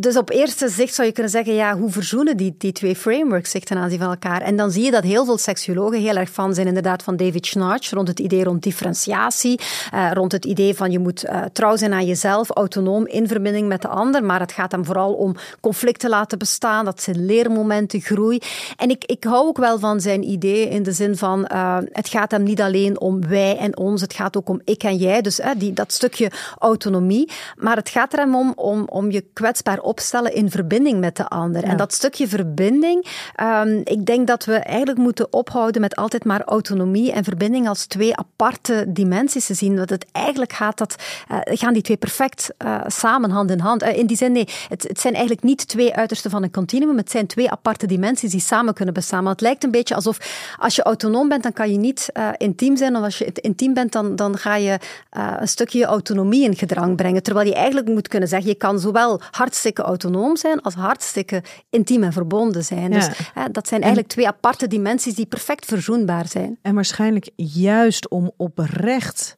[0.00, 3.50] dus op eerste zicht zou je kunnen zeggen, ja, hoe verzoenen die, die twee frameworks
[3.50, 4.40] zich ten aanzien van elkaar?
[4.40, 7.46] En dan zie je dat heel veel seksuologen heel erg van zijn inderdaad van David
[7.46, 9.60] Schnarch, rond het idee rond differentiatie,
[9.94, 13.68] uh, rond het idee van je moet uh, trouw zijn aan jezelf, autonoom in verbinding
[13.68, 14.24] met de ander.
[14.24, 16.84] Maar het gaat hem vooral om conflicten laten bestaan.
[16.84, 18.38] Dat zijn leermomenten, groei.
[18.76, 22.08] En ik, ik hou ook wel van zijn idee in de zin van uh, het
[22.08, 24.00] gaat hem niet alleen om wij en ons.
[24.00, 25.20] Het gaat ook om ik en jij.
[25.20, 27.30] Dus uh, die, dat stukje autonomie.
[27.56, 31.28] Maar het gaat er hem om, om, om je kwetsbaar opstellen in verbinding met de
[31.28, 31.62] ander.
[31.62, 31.68] Ja.
[31.68, 33.06] En dat stukje verbinding,
[33.42, 37.86] um, ik denk dat we eigenlijk moeten ophouden met altijd maar autonomie en verbinding als
[37.86, 39.76] twee aparte dimensies te zien.
[39.76, 40.96] Dat het eigenlijk gaat dat
[41.30, 43.82] uh, gaan die twee perfect uh, samen hand in hand.
[43.82, 46.96] Uh, in die zin, nee, het, het, zijn eigenlijk niet twee uitersten van een continuum.
[46.96, 49.22] Het zijn twee aparte dimensies die samen kunnen bestaan.
[49.22, 50.18] Maar het lijkt een beetje alsof
[50.58, 52.96] als je autonoom bent, dan kan je niet intiem zijn.
[52.96, 54.78] Of als je intiem bent, dan, dan ga je
[55.10, 57.22] een stukje autonomie in gedrang brengen.
[57.22, 62.02] Terwijl je eigenlijk moet kunnen zeggen, je kan zowel hartstikke autonoom zijn als hartstikke intiem
[62.02, 62.92] en verbonden zijn.
[62.92, 62.98] Ja.
[62.98, 63.08] Dus
[63.52, 66.58] dat zijn eigenlijk twee aparte dimensies die perfect verzoenbaar zijn.
[66.62, 69.37] En waarschijnlijk juist om oprecht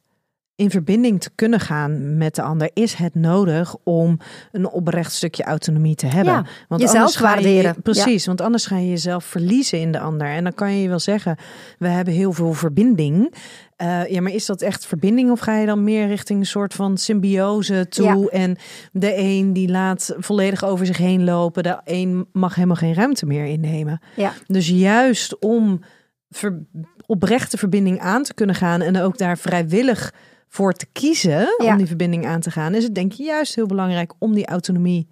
[0.61, 4.19] in verbinding te kunnen gaan met de ander, is het nodig om
[4.51, 6.33] een oprecht stukje autonomie te hebben.
[6.33, 7.73] Ja, want jezelf waarderen.
[7.75, 8.27] Je, precies, ja.
[8.27, 10.27] want anders ga je jezelf verliezen in de ander.
[10.27, 11.37] En dan kan je wel zeggen,
[11.77, 13.33] we hebben heel veel verbinding.
[13.77, 16.73] Uh, ja, maar is dat echt verbinding of ga je dan meer richting een soort
[16.73, 18.05] van symbiose toe?
[18.05, 18.39] Ja.
[18.39, 18.57] En
[18.91, 23.25] de een die laat volledig over zich heen lopen, de een mag helemaal geen ruimte
[23.25, 24.01] meer innemen.
[24.15, 24.33] Ja.
[24.47, 25.81] Dus juist om
[26.29, 26.65] ver,
[27.05, 30.13] oprechte verbinding aan te kunnen gaan en ook daar vrijwillig
[30.51, 31.71] voor te kiezen ja.
[31.71, 34.45] om die verbinding aan te gaan, is het denk ik juist heel belangrijk om die
[34.45, 35.07] autonomie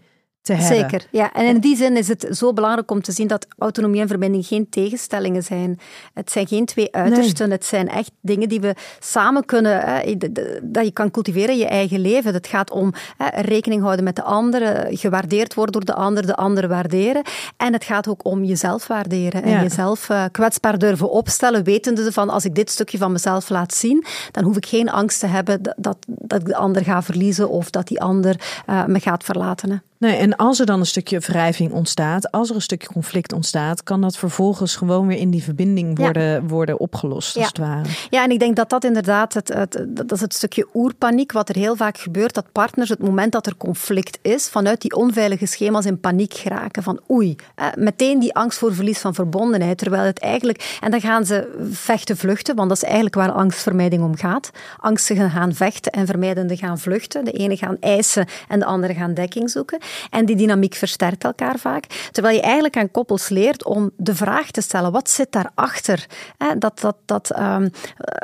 [0.55, 0.89] te hebben.
[0.89, 1.33] Zeker, ja.
[1.33, 4.45] En in die zin is het zo belangrijk om te zien dat autonomie en verbinding
[4.45, 5.79] geen tegenstellingen zijn.
[6.13, 7.57] Het zijn geen twee uitersten, nee.
[7.57, 10.15] het zijn echt dingen die we samen kunnen, hè,
[10.63, 12.33] dat je kan cultiveren in je eigen leven.
[12.33, 16.35] Het gaat om hè, rekening houden met de anderen, gewaardeerd worden door de ander, de
[16.35, 17.21] ander waarderen.
[17.57, 19.61] En het gaat ook om jezelf waarderen en ja.
[19.61, 24.05] jezelf uh, kwetsbaar durven opstellen, wetende van als ik dit stukje van mezelf laat zien,
[24.31, 27.49] dan hoef ik geen angst te hebben dat, dat, dat ik de ander ga verliezen
[27.49, 29.69] of dat die ander uh, me gaat verlaten.
[29.71, 29.77] Hè.
[29.99, 33.83] Nee, en als er dan een stukje wrijving ontstaat, als er een stukje conflict ontstaat,
[33.83, 36.41] kan dat vervolgens gewoon weer in die verbinding worden, ja.
[36.41, 37.39] worden opgelost, ja.
[37.39, 37.89] als het ware.
[38.09, 41.49] Ja, en ik denk dat dat inderdaad, het, het, dat is het stukje oerpaniek, wat
[41.49, 45.45] er heel vaak gebeurt, dat partners het moment dat er conflict is, vanuit die onveilige
[45.45, 46.83] schema's in paniek geraken.
[46.83, 51.01] Van oei, eh, meteen die angst voor verlies van verbondenheid, terwijl het eigenlijk, en dan
[51.01, 54.51] gaan ze vechten, vluchten, want dat is eigenlijk waar angstvermijding om gaat.
[54.77, 57.25] Angstigen gaan vechten en vermijdende gaan vluchten.
[57.25, 59.79] De ene gaan eisen en de andere gaan dekking zoeken.
[60.09, 61.85] En die dynamiek versterkt elkaar vaak.
[62.11, 66.05] Terwijl je eigenlijk aan koppels leert om de vraag te stellen, wat zit daarachter?
[66.57, 67.69] Dat, dat, dat, um,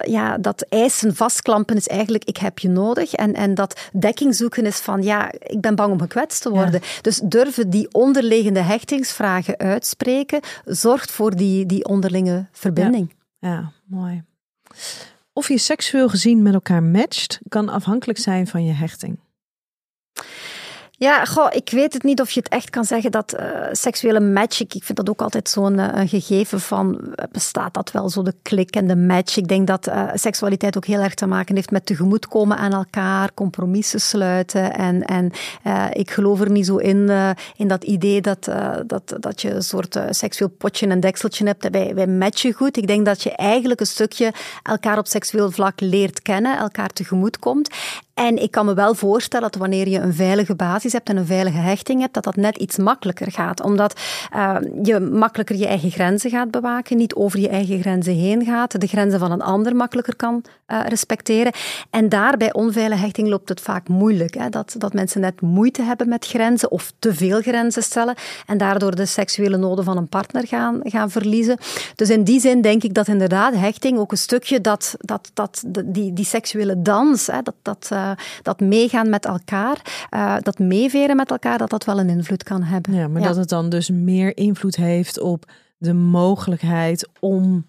[0.02, 3.14] ja, dat eisen vastklampen is eigenlijk, ik heb je nodig.
[3.14, 6.82] En, en dat dekking zoeken is van, ja, ik ben bang om gekwetst te worden.
[7.02, 13.14] Dus durven die onderliggende hechtingsvragen uitspreken, zorgt voor die, die onderlinge verbinding.
[13.40, 14.24] ja, ja mooi.
[15.34, 19.20] Of je seksueel gezien met elkaar matcht, kan afhankelijk zijn van je hechting.
[20.98, 24.20] Ja, goh, ik weet het niet of je het echt kan zeggen dat uh, seksuele
[24.20, 28.22] match, ik, vind dat ook altijd zo'n uh, gegeven van, eh, bestaat dat wel, zo
[28.22, 29.38] de klik en de match.
[29.38, 33.34] Ik denk dat uh, seksualiteit ook heel erg te maken heeft met tegemoetkomen aan elkaar,
[33.34, 34.74] compromissen sluiten.
[34.74, 35.32] En, en
[35.92, 37.12] ik geloof er niet zo in,
[37.56, 38.50] in dat idee dat,
[38.86, 41.70] dat, dat je een soort seksueel potje en dekseltje hebt.
[41.70, 42.78] Wij, wij matchen goed.
[42.78, 44.34] Ik denk dat je eigenlijk een stukje
[44.64, 47.70] elkaar op seksueel vlak leert kennen, elkaar tegemoet komt.
[48.16, 51.26] En ik kan me wel voorstellen dat wanneer je een veilige basis hebt en een
[51.26, 53.62] veilige hechting hebt, dat dat net iets makkelijker gaat.
[53.62, 54.00] Omdat
[54.36, 58.82] uh, je makkelijker je eigen grenzen gaat bewaken, niet over je eigen grenzen heen gaat,
[58.82, 61.52] de grenzen van een ander makkelijker kan uh, respecteren.
[61.90, 64.34] En daar bij onveilige hechting loopt het vaak moeilijk.
[64.34, 64.50] Hè?
[64.50, 68.96] Dat, dat mensen net moeite hebben met grenzen of te veel grenzen stellen en daardoor
[68.96, 71.58] de seksuele noden van een partner gaan, gaan verliezen.
[71.96, 75.64] Dus in die zin denk ik dat inderdaad hechting ook een stukje dat, dat, dat
[75.86, 78.05] die, die seksuele dans, hè, dat, dat uh,
[78.42, 82.64] dat meegaan met elkaar, uh, dat meeveren met elkaar, dat dat wel een invloed kan
[82.64, 82.94] hebben.
[82.94, 85.46] Ja, maar dat het dan dus meer invloed heeft op
[85.78, 87.66] de mogelijkheid om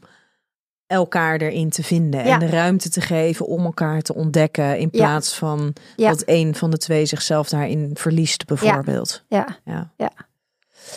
[0.86, 5.34] elkaar erin te vinden en de ruimte te geven om elkaar te ontdekken in plaats
[5.34, 9.24] van dat een van de twee zichzelf daarin verliest bijvoorbeeld.
[9.28, 9.58] Ja.
[9.64, 9.90] ja.
[9.96, 10.10] ja.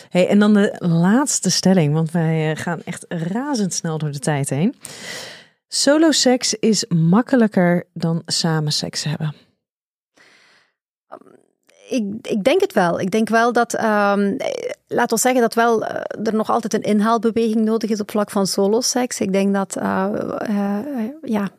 [0.08, 4.50] Hey, en dan de laatste stelling, want wij eh, gaan echt razendsnel door de tijd
[4.50, 4.74] heen.
[5.72, 9.34] Solo seks is makkelijker dan samen seks hebben.
[11.88, 13.00] Ik, ik, denk het wel.
[13.00, 14.36] Ik denk wel dat, um,
[14.86, 15.88] laat ons zeggen dat wel uh,
[16.24, 19.20] er nog altijd een inhaalbeweging nodig is op vlak van solo seks.
[19.20, 20.08] Ik denk dat, uh,
[21.22, 21.50] ja,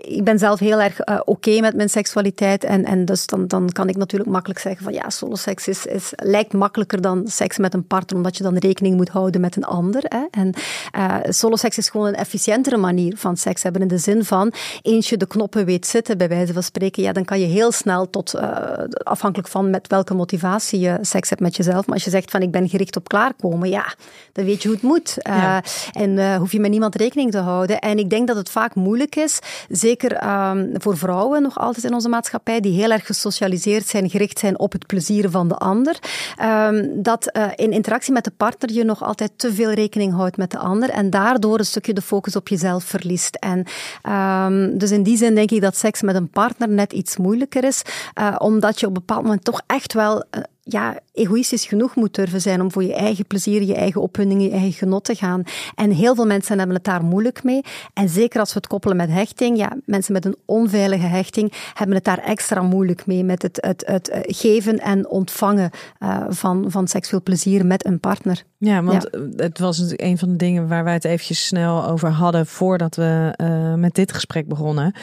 [0.00, 2.64] ik ben zelf heel erg uh, oké met mijn seksualiteit.
[2.64, 6.12] En, en dus dan, dan kan ik natuurlijk makkelijk zeggen van ja, soloseks is, is,
[6.16, 9.64] lijkt makkelijker dan seks met een partner, omdat je dan rekening moet houden met een
[9.64, 10.02] ander.
[10.04, 10.24] Hè.
[10.30, 10.54] En
[10.96, 13.82] uh, soloseks is gewoon een efficiëntere manier van seks hebben.
[13.82, 17.12] In de zin van, eens je de knoppen weet zitten, bij wijze van spreken, ja,
[17.12, 18.58] dan kan je heel snel tot, uh,
[19.02, 21.86] afhankelijk van met welke motivatie je seks hebt met jezelf.
[21.86, 23.94] Maar als je zegt van ik ben gericht op klaarkomen, ja,
[24.32, 25.14] dan weet je hoe het moet.
[25.18, 25.62] Ja.
[25.92, 27.78] En hoef je met niemand rekening te houden.
[27.78, 29.38] En ik denk dat het vaak moeilijk is,
[29.68, 34.38] zeker um, voor vrouwen nog altijd in onze maatschappij, die heel erg gesocialiseerd zijn, gericht
[34.38, 35.98] zijn op het plezier van de ander,
[36.42, 40.36] um, dat uh, in interactie met de partner je nog altijd te veel rekening houdt
[40.36, 43.36] met de ander en daardoor een stukje de focus op jezelf verliest.
[43.36, 43.66] En
[44.12, 47.64] um, dus in die zin denk ik dat seks met een partner net iets moeilijker
[47.64, 47.82] is,
[48.20, 52.14] uh, omdat je op een bepaald moment toch echt wel uh, ja, egoïstisch genoeg moet
[52.14, 55.42] durven zijn om voor je eigen plezier, je eigen opwinding, je eigen genot te gaan.
[55.74, 57.60] En heel veel mensen hebben het daar moeilijk mee.
[57.92, 61.96] En zeker als we het koppelen met hechting, ja, mensen met een onveilige hechting hebben
[61.96, 66.88] het daar extra moeilijk mee met het, het, het geven en ontvangen uh, van, van
[66.88, 68.42] seksueel plezier met een partner.
[68.58, 69.20] Ja, want ja.
[69.36, 73.34] het was een van de dingen waar wij het eventjes snel over hadden voordat we
[73.36, 74.94] uh, met dit gesprek begonnen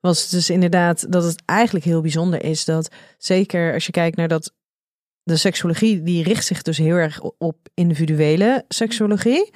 [0.00, 4.28] was dus inderdaad dat het eigenlijk heel bijzonder is dat zeker als je kijkt naar
[4.28, 4.52] dat
[5.28, 9.50] de seksologie die richt zich dus heel erg op individuele seksologie.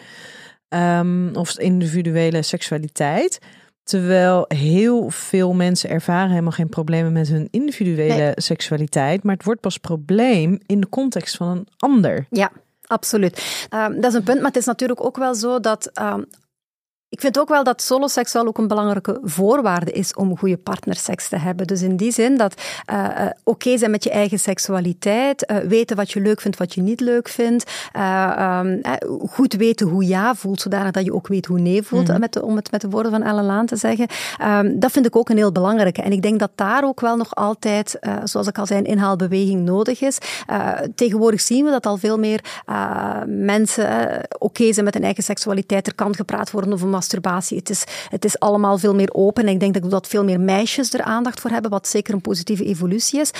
[0.69, 3.39] Um, of individuele seksualiteit.
[3.83, 9.23] Terwijl heel veel mensen ervaren helemaal geen problemen met hun individuele seksualiteit.
[9.23, 12.27] Maar het wordt pas probleem in de context van een ander.
[12.31, 12.53] Ja,
[12.87, 13.67] absoluut.
[13.75, 16.27] Um, dat is een punt, maar het is natuurlijk ook wel zo dat um,
[17.13, 21.29] ik vind ook wel dat soloseks wel ook een belangrijke voorwaarde is om goede partnerseks
[21.29, 21.67] te hebben.
[21.67, 22.55] Dus in die zin dat
[22.93, 26.59] uh, uh, oké okay zijn met je eigen seksualiteit, uh, weten wat je leuk vindt,
[26.59, 28.81] wat je niet leuk vindt, um,
[29.29, 32.33] goed weten hoe ja voelt, zodanig dat je ook weet hoe nee voelt, mm met
[32.33, 34.07] de, om het met de woorden van Ellen Laan te zeggen.
[34.43, 36.03] Um, dat vind ik ook een heel belangrijke.
[36.03, 39.65] En ik denk dat daar ook wel nog altijd, zoals ik al zei, een inhaalbeweging
[39.65, 40.19] nodig is.
[40.95, 42.41] tegenwoordig zien we dat al veel meer
[43.27, 43.87] mensen
[44.29, 45.87] oké okay zijn met hun eigen seksualiteit.
[45.87, 47.59] Er kan gepraat worden over masturbatie.
[47.59, 49.47] Het is, het is allemaal veel meer open.
[49.47, 52.65] En ik denk dat veel meer meisjes er aandacht voor hebben, wat zeker een positieve
[52.65, 53.31] evolutie is.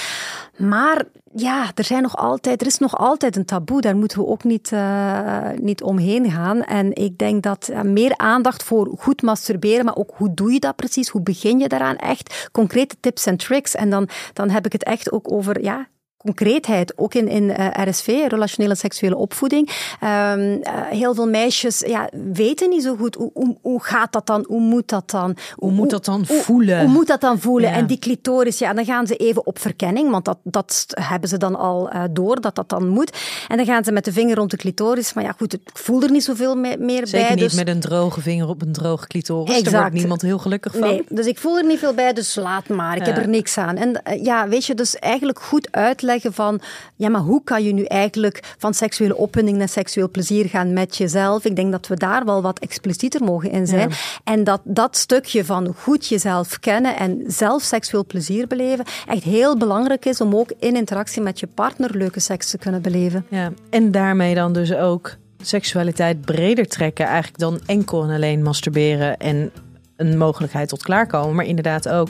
[0.59, 1.05] Maar
[1.35, 3.81] ja, er, zijn nog altijd, er is nog altijd een taboe.
[3.81, 6.63] Daar moeten we ook niet, uh, niet omheen gaan.
[6.63, 10.61] En ik denk dat uh, meer aandacht voor goed masturberen, maar ook hoe doe je
[10.61, 11.09] dat precies?
[11.09, 11.97] Hoe begin je daaraan?
[11.97, 13.75] Echt concrete tips en tricks.
[13.75, 15.89] En dan, dan heb ik het echt ook over ja,
[16.23, 17.51] concreetheid, ook in, in
[17.89, 19.71] RSV, relationele seksuele opvoeding.
[20.01, 20.59] Ehm,
[20.91, 24.61] heel veel meisjes ja, weten niet zo goed hoe, hoe, hoe, gaat dat dan, hoe
[24.61, 25.37] moet dat dan?
[25.55, 26.81] Hoe, moet dat dan voelen?
[26.81, 27.73] Hoe, moet dat dan voelen?
[27.73, 31.37] En die clitoris, ja, dan gaan ze even op verkenning, want dat, dat hebben ze
[31.37, 33.17] dan al door, dat dat dan moet.
[33.49, 36.03] En dan gaan ze met de vinger rond de clitoris, maar ja goed, ik voel
[36.03, 37.07] er niet zoveel meer bij.
[37.07, 37.55] Zeker niet dus...
[37.55, 39.71] met een droge vinger op een droge clitoris, exact.
[39.71, 40.81] daar wordt niemand heel gelukkig van.
[40.81, 43.59] Nee, dus ik voel er niet veel bij, dus laat maar, ik heb er niks
[43.59, 43.77] aan.
[43.77, 46.61] En eh, ja, weet je, dus eigenlijk goed uitleggen van,
[46.97, 50.97] ja, maar hoe kan je nu eigenlijk van seksuele opwinding naar seksueel plezier gaan met
[50.97, 51.45] jezelf?
[51.45, 53.91] Ik denk dat we daar wel wat explicieter mogen in zijn.
[54.25, 59.57] En dat dat stukje van goed jezelf kennen en zelf seksueel plezier beleven echt heel
[59.57, 63.27] belangrijk is om ook in interactie met je partner leuke seks te kunnen beleven.
[63.29, 67.07] Ja, en daarmee dan dus ook seksualiteit breder trekken.
[67.07, 69.53] Eigenlijk dan enkel en alleen masturberen en
[69.97, 71.35] een mogelijkheid tot klaarkomen.
[71.35, 72.09] Maar inderdaad ook,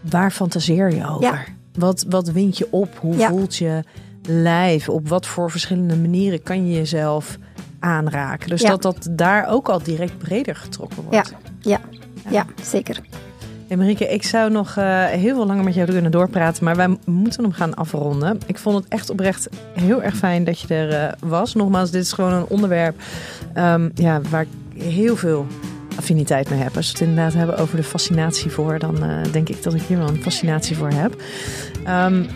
[0.00, 1.58] waar fantaseer je over?
[1.74, 2.98] Wat, wat wind je op?
[2.98, 3.84] Hoe voelt je
[4.22, 4.88] lijf?
[4.88, 7.38] Op wat voor verschillende manieren kan je jezelf
[7.78, 8.48] aanraken?
[8.48, 11.32] Dus dat dat daar ook al direct breder getrokken wordt.
[11.60, 11.80] Ja, ja.
[12.30, 12.46] ja.
[12.62, 13.00] zeker.
[13.70, 16.96] Hey Marieke, ik zou nog uh, heel veel langer met jou kunnen doorpraten, maar wij
[17.04, 18.38] moeten hem gaan afronden.
[18.46, 20.92] Ik vond het echt oprecht heel erg fijn dat je er
[21.22, 21.54] uh, was.
[21.54, 23.00] Nogmaals, dit is gewoon een onderwerp
[23.56, 25.46] um, ja, waar ik heel veel
[25.96, 26.76] affiniteit mee heb.
[26.76, 29.82] Als we het inderdaad hebben over de fascinatie voor, dan uh, denk ik dat ik
[29.82, 31.22] hier wel een fascinatie voor heb.
[31.88, 32.26] Um,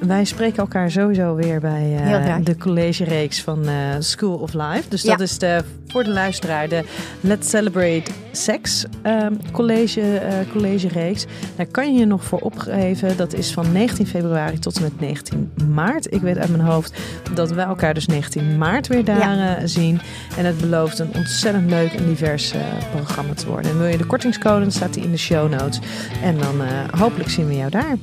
[0.00, 4.82] wij spreken elkaar sowieso weer bij uh, de collegereeks van uh, School of Life.
[4.88, 6.84] Dus dat is de, voor de luisteraar de
[7.20, 11.26] Let's Celebrate Sex um, college, uh, collegereeks.
[11.56, 13.16] Daar kan je je nog voor opgeven.
[13.16, 16.12] Dat is van 19 februari tot en met 19 maart.
[16.12, 16.98] Ik weet uit mijn hoofd
[17.34, 19.66] dat wij elkaar dus 19 maart weer daar ja.
[19.66, 20.00] zien.
[20.36, 22.54] En het belooft een ontzettend leuk en divers
[22.94, 23.70] programma te worden.
[23.70, 25.80] En wil je de kortingscode, dan staat die in de show notes.
[26.22, 26.60] En dan
[26.96, 27.96] hopelijk zien we jou daar.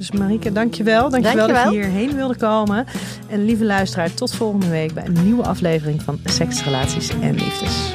[0.00, 1.10] Dus Marieke, dankjewel.
[1.10, 1.64] Dankjewel, dankjewel.
[1.64, 2.86] dat je hierheen wilde komen.
[3.28, 7.90] En lieve luisteraar, tot volgende week bij een nieuwe aflevering van Seks, Relaties en Liefdes.